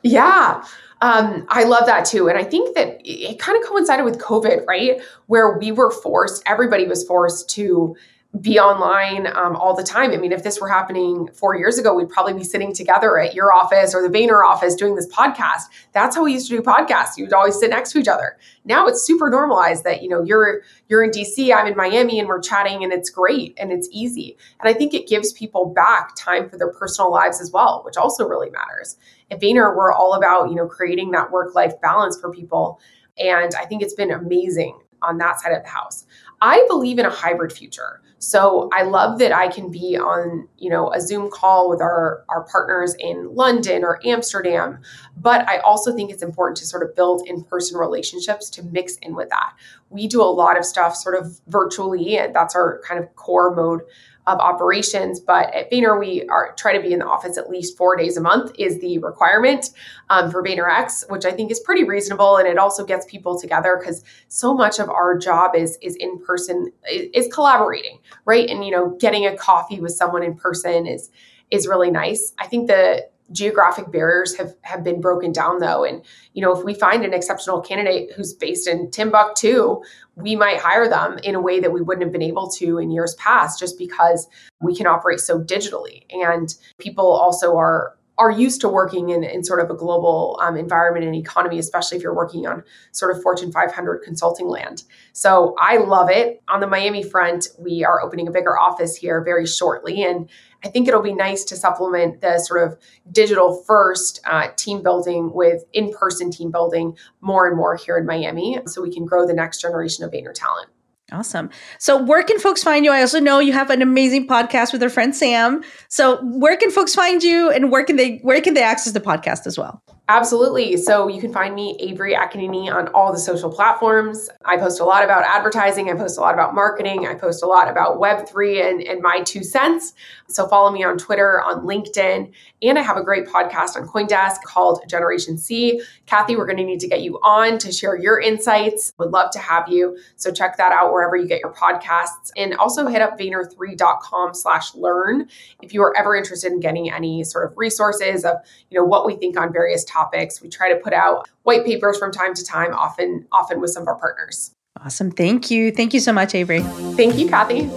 Yeah. 0.04 0.64
Um, 1.02 1.46
I 1.50 1.64
love 1.64 1.86
that 1.86 2.06
too. 2.06 2.28
And 2.28 2.38
I 2.38 2.44
think 2.44 2.76
that 2.76 3.00
it 3.04 3.40
kind 3.40 3.58
of 3.58 3.68
coincided 3.68 4.04
with 4.04 4.20
COVID, 4.20 4.66
right? 4.66 5.02
Where 5.28 5.58
we 5.58 5.72
were 5.72 5.92
forced, 5.92 6.44
everybody 6.46 6.88
was 6.88 7.06
forced 7.06 7.50
to 7.52 7.96
be 8.40 8.60
online 8.60 9.26
um, 9.26 9.56
all 9.56 9.76
the 9.76 9.84
time. 9.84 10.12
I 10.12 10.18
mean, 10.18 10.32
if 10.32 10.44
this 10.44 10.62
were 10.62 10.70
happening 10.70 11.28
four 11.34 11.56
years 11.56 11.80
ago, 11.80 11.96
we'd 11.96 12.10
probably 12.10 12.34
be 12.34 12.44
sitting 12.44 12.76
together 12.76 13.18
at 13.18 13.34
your 13.34 13.52
office 13.52 13.96
or 13.96 14.08
the 14.08 14.16
Vayner 14.16 14.46
office 14.46 14.76
doing 14.76 14.94
this 14.94 15.08
podcast. 15.12 15.64
That's 15.94 16.16
how 16.16 16.24
we 16.24 16.34
used 16.34 16.48
to 16.50 16.58
do 16.58 16.62
podcasts. 16.62 17.18
You'd 17.18 17.34
always 17.34 17.60
sit 17.60 17.72
next 17.72 17.92
to 17.94 18.00
each 18.00 18.08
other. 18.08 18.38
Now 18.66 18.86
it's 18.86 19.02
super 19.02 19.32
normalized 19.32 19.84
that 19.84 20.04
you 20.04 20.10
know 20.10 20.22
you're 20.22 20.62
you're 20.90 21.04
in 21.04 21.10
DC, 21.10 21.52
I'm 21.54 21.66
in 21.66 21.76
Miami, 21.76 22.20
and 22.20 22.28
we're 22.28 22.40
chatting, 22.40 22.84
and 22.84 22.94
it's 22.94 23.10
great 23.10 23.56
and 23.58 23.72
it's 23.72 23.90
easy. 23.92 24.38
And 24.60 24.70
I 24.70 24.78
think 24.78 24.94
it 24.94 25.08
gives 25.08 25.34
people 25.34 25.66
back 25.66 26.16
time 26.16 26.50
for 26.50 26.58
their 26.58 26.72
personal 26.72 27.12
lives 27.12 27.42
as 27.42 27.52
well, 27.52 27.82
which 27.84 27.98
also 27.98 28.28
really 28.28 28.52
matters. 28.52 28.96
At 29.32 29.42
Vayner, 29.42 29.76
we're 29.76 29.94
all 29.94 30.14
about 30.14 30.50
you 30.50 30.56
know 30.56 30.68
creating 30.68 31.12
that 31.12 31.32
work 31.32 31.56
life 31.56 31.80
balance 31.82 32.20
for 32.20 32.32
people, 32.32 32.80
and 33.18 33.54
I 33.56 33.66
think 33.66 33.82
it's 33.82 33.94
been 33.94 34.12
amazing 34.12 34.80
on 35.02 35.18
that 35.18 35.40
side 35.40 35.52
of 35.54 35.64
the 35.64 35.70
house. 35.70 36.06
I 36.42 36.66
believe 36.68 37.00
in 37.00 37.06
a 37.06 37.10
hybrid 37.10 37.52
future. 37.52 38.02
So 38.22 38.70
I 38.74 38.84
love 38.84 39.18
that 39.20 39.32
I 39.32 39.48
can 39.48 39.72
be 39.72 39.98
on, 39.98 40.48
you 40.58 40.70
know, 40.70 40.92
a 40.92 41.00
Zoom 41.00 41.30
call 41.32 41.70
with 41.70 41.82
our 41.82 42.26
our 42.28 42.44
partners 42.44 42.94
in 43.00 43.34
London 43.34 43.84
or 43.84 44.02
Amsterdam, 44.06 44.80
but 45.16 45.48
I 45.48 45.60
also 45.60 45.96
think 45.96 46.12
it's 46.12 46.22
important 46.22 46.58
to 46.58 46.66
sort 46.66 46.84
of 46.84 46.94
build 46.96 47.26
in-person 47.26 47.78
relationships 47.78 48.50
to 48.52 48.64
mix 48.64 48.98
in 48.98 49.16
with 49.16 49.30
that. 49.30 49.54
We 49.90 50.08
do 50.08 50.22
a 50.22 50.26
lot 50.26 50.58
of 50.58 50.66
stuff 50.66 50.96
sort 50.96 51.16
of 51.16 51.40
virtually, 51.48 52.18
and 52.18 52.36
that's 52.36 52.56
our 52.56 52.82
kind 52.86 53.02
of 53.02 53.16
core 53.16 53.56
mode 53.56 53.82
of 54.30 54.40
operations. 54.40 55.20
But 55.20 55.54
at 55.54 55.72
Vayner, 55.72 56.00
we 56.00 56.26
are 56.30 56.54
try 56.56 56.74
to 56.74 56.82
be 56.82 56.94
in 56.94 57.00
the 57.00 57.06
office 57.06 57.38
at 57.38 57.50
least 57.50 57.78
four 57.78 57.96
days 57.96 58.18
a 58.18 58.22
month 58.22 58.52
is 58.58 58.80
the 58.80 58.98
requirement 59.00 59.72
um, 60.10 60.32
for 60.32 60.44
VaynerX, 60.44 61.10
which 61.10 61.26
I 61.26 61.32
think 61.32 61.52
is 61.52 61.60
pretty 61.60 61.84
reasonable, 61.84 62.38
and 62.38 62.48
it 62.48 62.58
also 62.58 62.86
gets 62.86 63.06
people 63.06 63.40
together 63.40 63.78
because 63.80 64.04
so 64.28 64.54
much 64.54 64.80
of 64.80 64.90
our 64.90 65.18
job 65.18 65.56
is 65.56 65.78
is 65.82 65.96
in 65.96 66.20
person, 66.20 66.72
is, 66.92 67.10
is 67.14 67.34
collaborating, 67.34 68.00
right? 68.26 68.50
And 68.50 68.64
you 68.66 68.72
know, 68.72 68.96
getting 69.00 69.26
a 69.26 69.36
coffee 69.36 69.80
with 69.80 69.94
someone 69.94 70.24
in 70.24 70.36
person 70.36 70.88
is 70.88 71.10
is 71.52 71.68
really 71.68 71.92
nice. 71.92 72.34
I 72.38 72.48
think 72.48 72.68
the 72.68 73.08
geographic 73.32 73.92
barriers 73.92 74.36
have 74.36 74.56
have 74.62 74.84
been 74.84 75.02
broken 75.02 75.32
down 75.32 75.60
though 75.60 75.84
and 75.84 76.04
you 76.34 76.42
know 76.42 76.56
if 76.56 76.64
we 76.64 76.74
find 76.74 77.06
an 77.06 77.14
exceptional 77.14 77.62
candidate 77.62 78.12
who's 78.16 78.34
based 78.34 78.68
in 78.68 78.90
Timbuktu 78.92 79.82
we 80.16 80.36
might 80.36 80.58
hire 80.58 80.90
them 80.90 81.18
in 81.24 81.36
a 81.36 81.42
way 81.42 81.60
that 81.60 81.72
we 81.72 81.82
wouldn't 81.82 82.04
have 82.04 82.12
been 82.12 82.22
able 82.22 82.50
to 82.50 82.78
in 82.78 82.92
years 82.92 83.16
past 83.16 83.60
just 83.60 83.78
because 83.78 84.28
we 84.62 84.76
can 84.76 84.88
operate 84.88 85.20
so 85.20 85.40
digitally 85.40 86.04
and 86.12 86.56
people 86.80 87.06
also 87.06 87.56
are 87.56 87.96
are 88.20 88.30
used 88.30 88.60
to 88.62 88.68
working 88.68 89.10
in, 89.10 89.24
in 89.24 89.44
sort 89.44 89.62
of 89.62 89.72
a 89.72 89.74
global 89.74 90.38
um, 90.44 90.58
environment 90.58 91.06
and 91.06 91.16
economy, 91.16 91.58
especially 91.58 91.98
if 91.98 92.04
you're 92.04 92.14
working 92.14 92.46
on 92.46 92.62
sort 92.92 93.16
of 93.16 93.24
Fortune 93.24 93.50
500 93.50 94.00
consulting 94.00 94.48
land. 94.48 94.84
So 95.14 95.56
I 95.58 95.78
love 95.78 96.10
it. 96.12 96.44
On 96.50 96.60
the 96.60 96.68
Miami 96.68 97.02
front, 97.02 97.48
we 97.58 97.86
are 97.86 98.02
opening 98.02 98.28
a 98.28 98.32
bigger 98.32 98.60
office 98.60 98.98
here 98.98 99.24
very 99.24 99.48
shortly. 99.48 100.04
And 100.04 100.30
I 100.64 100.70
think 100.70 100.88
it'll 100.88 101.02
be 101.02 101.14
nice 101.14 101.44
to 101.46 101.56
supplement 101.56 102.22
the 102.22 102.40
sort 102.40 102.68
of 102.68 102.78
digital 103.12 103.64
first 103.66 104.20
uh, 104.26 104.50
team 104.56 104.84
building 104.84 105.32
with 105.34 105.64
in 105.74 105.92
person 105.92 106.32
team 106.32 106.52
building 106.52 106.98
more 107.22 107.48
and 107.48 107.56
more 107.56 107.76
here 107.76 107.98
in 107.98 108.06
Miami 108.06 108.60
so 108.66 108.82
we 108.82 108.94
can 108.94 109.06
grow 109.06 109.26
the 109.26 109.34
next 109.34 109.62
generation 109.62 110.04
of 110.04 110.12
Vayner 110.12 110.34
talent. 110.34 110.70
Awesome. 111.12 111.50
So, 111.80 112.02
where 112.02 112.22
can 112.24 112.40
folks 112.40 112.64
find 112.64 112.86
you? 112.86 112.92
I 112.92 113.02
also 113.02 113.20
know 113.20 113.40
you 113.40 113.54
have 113.54 113.70
an 113.70 113.82
amazing 113.82 114.28
podcast 114.28 114.72
with 114.72 114.84
our 114.84 114.90
friend 114.90 115.16
Sam. 115.16 115.64
So, 115.88 116.18
where 116.24 116.56
can 116.56 116.70
folks 116.70 116.94
find 116.94 117.24
you, 117.24 117.50
and 117.50 117.72
where 117.72 117.84
can 117.84 117.96
they 117.96 118.18
where 118.18 118.40
can 118.42 118.54
they 118.54 118.62
access 118.62 118.94
the 118.94 119.00
podcast 119.00 119.48
as 119.48 119.58
well? 119.58 119.82
Absolutely. 120.10 120.76
So 120.76 121.08
you 121.08 121.22
can 121.22 121.32
find 121.32 121.54
me, 121.54 121.78
Avery 121.80 122.16
Akkineni, 122.16 122.74
on 122.74 122.88
all 122.96 123.14
the 123.14 123.20
social 123.20 123.48
platforms. 123.48 124.28
I 124.44 124.58
post 124.58 124.80
a 124.80 124.84
lot 124.84 125.04
about 125.04 125.24
advertising. 125.24 125.88
I 125.88 125.94
post 125.94 126.18
a 126.18 126.22
lot 126.22 126.34
about 126.34 126.56
marketing. 126.56 127.06
I 127.06 127.14
post 127.14 127.44
a 127.44 127.46
lot 127.46 127.70
about 127.70 128.00
Web3 128.00 128.72
and, 128.72 128.82
and 128.82 129.02
my 129.04 129.22
two 129.22 129.44
cents. 129.44 129.94
So 130.28 130.48
follow 130.48 130.72
me 130.72 130.84
on 130.84 130.98
Twitter, 130.98 131.44
on 131.44 131.64
LinkedIn, 131.64 132.32
and 132.64 132.80
I 132.80 132.82
have 132.82 132.98
a 132.98 133.04
great 133.04 133.28
podcast 133.28 133.76
on 133.76 133.88
Coindesk 133.88 134.42
called 134.44 134.82
Generation 134.90 135.38
C. 135.38 135.80
Cathy, 136.08 136.36
we're 136.36 136.48
going 136.48 136.58
to 136.58 136.64
need 136.64 136.80
to 136.80 136.88
get 136.88 137.02
you 137.02 137.20
on 137.22 137.60
to 137.60 137.72
share 137.72 137.96
your 137.96 138.20
insights. 138.20 138.94
Would 138.98 139.12
love 139.12 139.30
to 139.32 139.40
have 139.40 139.70
you. 139.70 139.96
So 140.16 140.32
check 140.32 140.58
that 140.58 140.72
out 140.72 140.92
wherever 140.92 141.16
you 141.18 141.28
get 141.28 141.40
your 141.40 141.54
podcasts. 141.54 142.32
And 142.36 142.56
also 142.56 142.88
hit 142.88 143.04
up 143.04 143.20
Vayner3.com 143.20 144.34
slash 144.34 144.74
learn 144.74 145.28
if 145.62 145.72
you 145.72 145.84
are 145.84 145.96
ever 145.96 146.16
interested 146.16 146.52
in 146.52 146.60
getting 146.60 146.92
any 146.92 147.24
sort 147.24 147.50
of 147.50 147.56
resources 147.58 148.26
of, 148.26 148.38
you 148.72 148.80
know, 148.80 148.86
what 148.86 149.06
we 149.06 149.16
think 149.16 149.38
on 149.38 149.54
various 149.54 149.84
topics 149.84 149.99
topics. 150.00 150.42
We 150.42 150.50
try 150.50 150.72
to 150.74 150.80
put 150.80 150.94
out 150.94 151.30
white 151.44 151.66
papers 151.66 151.98
from 151.98 152.12
time 152.12 152.34
to 152.34 152.44
time, 152.44 152.74
often 152.74 153.28
often 153.32 153.60
with 153.62 153.72
some 153.72 153.84
of 153.84 153.88
our 153.88 153.98
partners. 153.98 154.52
Awesome. 154.84 155.12
Thank 155.12 155.52
you. 155.52 155.72
Thank 155.72 155.94
you 155.94 156.00
so 156.00 156.14
much, 156.14 156.34
Avery. 156.34 156.62
Thank 156.96 157.18
you, 157.18 157.28
Cathy. 157.28 157.68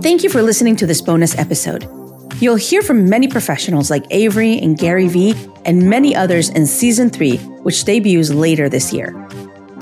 Thank 0.00 0.22
you 0.22 0.30
for 0.30 0.42
listening 0.42 0.76
to 0.76 0.86
this 0.86 1.02
bonus 1.02 1.36
episode. 1.36 1.86
You'll 2.40 2.56
hear 2.56 2.80
from 2.80 3.08
many 3.08 3.28
professionals 3.28 3.90
like 3.90 4.04
Avery 4.10 4.58
and 4.58 4.78
Gary 4.78 5.08
Vee 5.08 5.34
and 5.66 5.90
many 5.90 6.16
others 6.16 6.48
in 6.48 6.66
season 6.66 7.10
three, 7.10 7.36
which 7.64 7.84
debuts 7.84 8.30
later 8.30 8.68
this 8.68 8.94
year. 8.94 9.14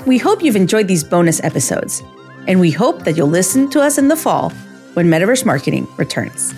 We 0.05 0.17
hope 0.17 0.43
you've 0.43 0.57
enjoyed 0.57 0.87
these 0.89 1.05
bonus 1.05 1.41
episodes, 1.41 2.03
and 2.47 2.59
we 2.59 2.71
hope 2.71 3.05
that 3.05 3.15
you'll 3.15 3.27
listen 3.27 3.69
to 3.69 3.81
us 3.81 3.97
in 3.97 4.09
the 4.09 4.17
fall 4.17 4.49
when 4.95 5.07
Metaverse 5.07 5.45
Marketing 5.45 5.87
returns. 5.95 6.53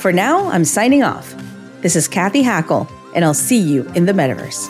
For 0.00 0.12
now, 0.12 0.48
I'm 0.48 0.66
signing 0.66 1.02
off. 1.02 1.34
This 1.80 1.96
is 1.96 2.08
Cathy 2.08 2.42
Hackl 2.42 2.86
and 3.14 3.24
I'll 3.24 3.34
see 3.34 3.60
you 3.60 3.84
in 3.94 4.06
the 4.06 4.12
metaverse. 4.12 4.68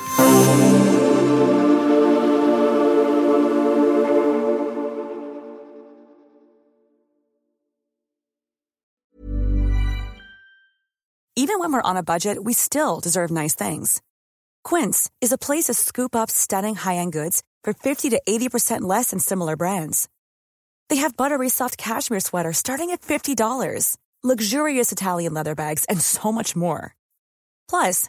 Even 11.37 11.61
when 11.61 11.73
we're 11.73 11.91
on 11.91 11.97
a 11.97 12.03
budget, 12.03 12.43
we 12.45 12.53
still 12.53 13.01
deserve 13.01 13.31
nice 13.31 13.55
things. 13.55 14.03
Quince 14.65 15.09
is 15.21 15.33
a 15.33 15.39
place 15.39 15.65
to 15.65 15.75
scoop 15.75 16.15
up 16.15 16.31
stunning 16.31 16.75
high 16.75 16.97
end 16.97 17.13
goods 17.13 17.43
for 17.65 17.73
50 17.73 18.11
to 18.11 18.21
80% 18.29 18.83
less 18.83 19.11
than 19.11 19.19
similar 19.19 19.57
brands. 19.57 20.09
They 20.89 20.97
have 20.97 21.17
buttery 21.17 21.49
soft 21.49 21.79
cashmere 21.79 22.21
sweaters 22.21 22.59
starting 22.59 22.91
at 22.91 23.03
$50, 23.03 23.97
luxurious 24.23 24.91
Italian 24.93 25.33
leather 25.33 25.55
bags, 25.55 25.85
and 25.85 26.01
so 26.01 26.33
much 26.33 26.57
more. 26.57 26.95
Plus, 27.69 28.09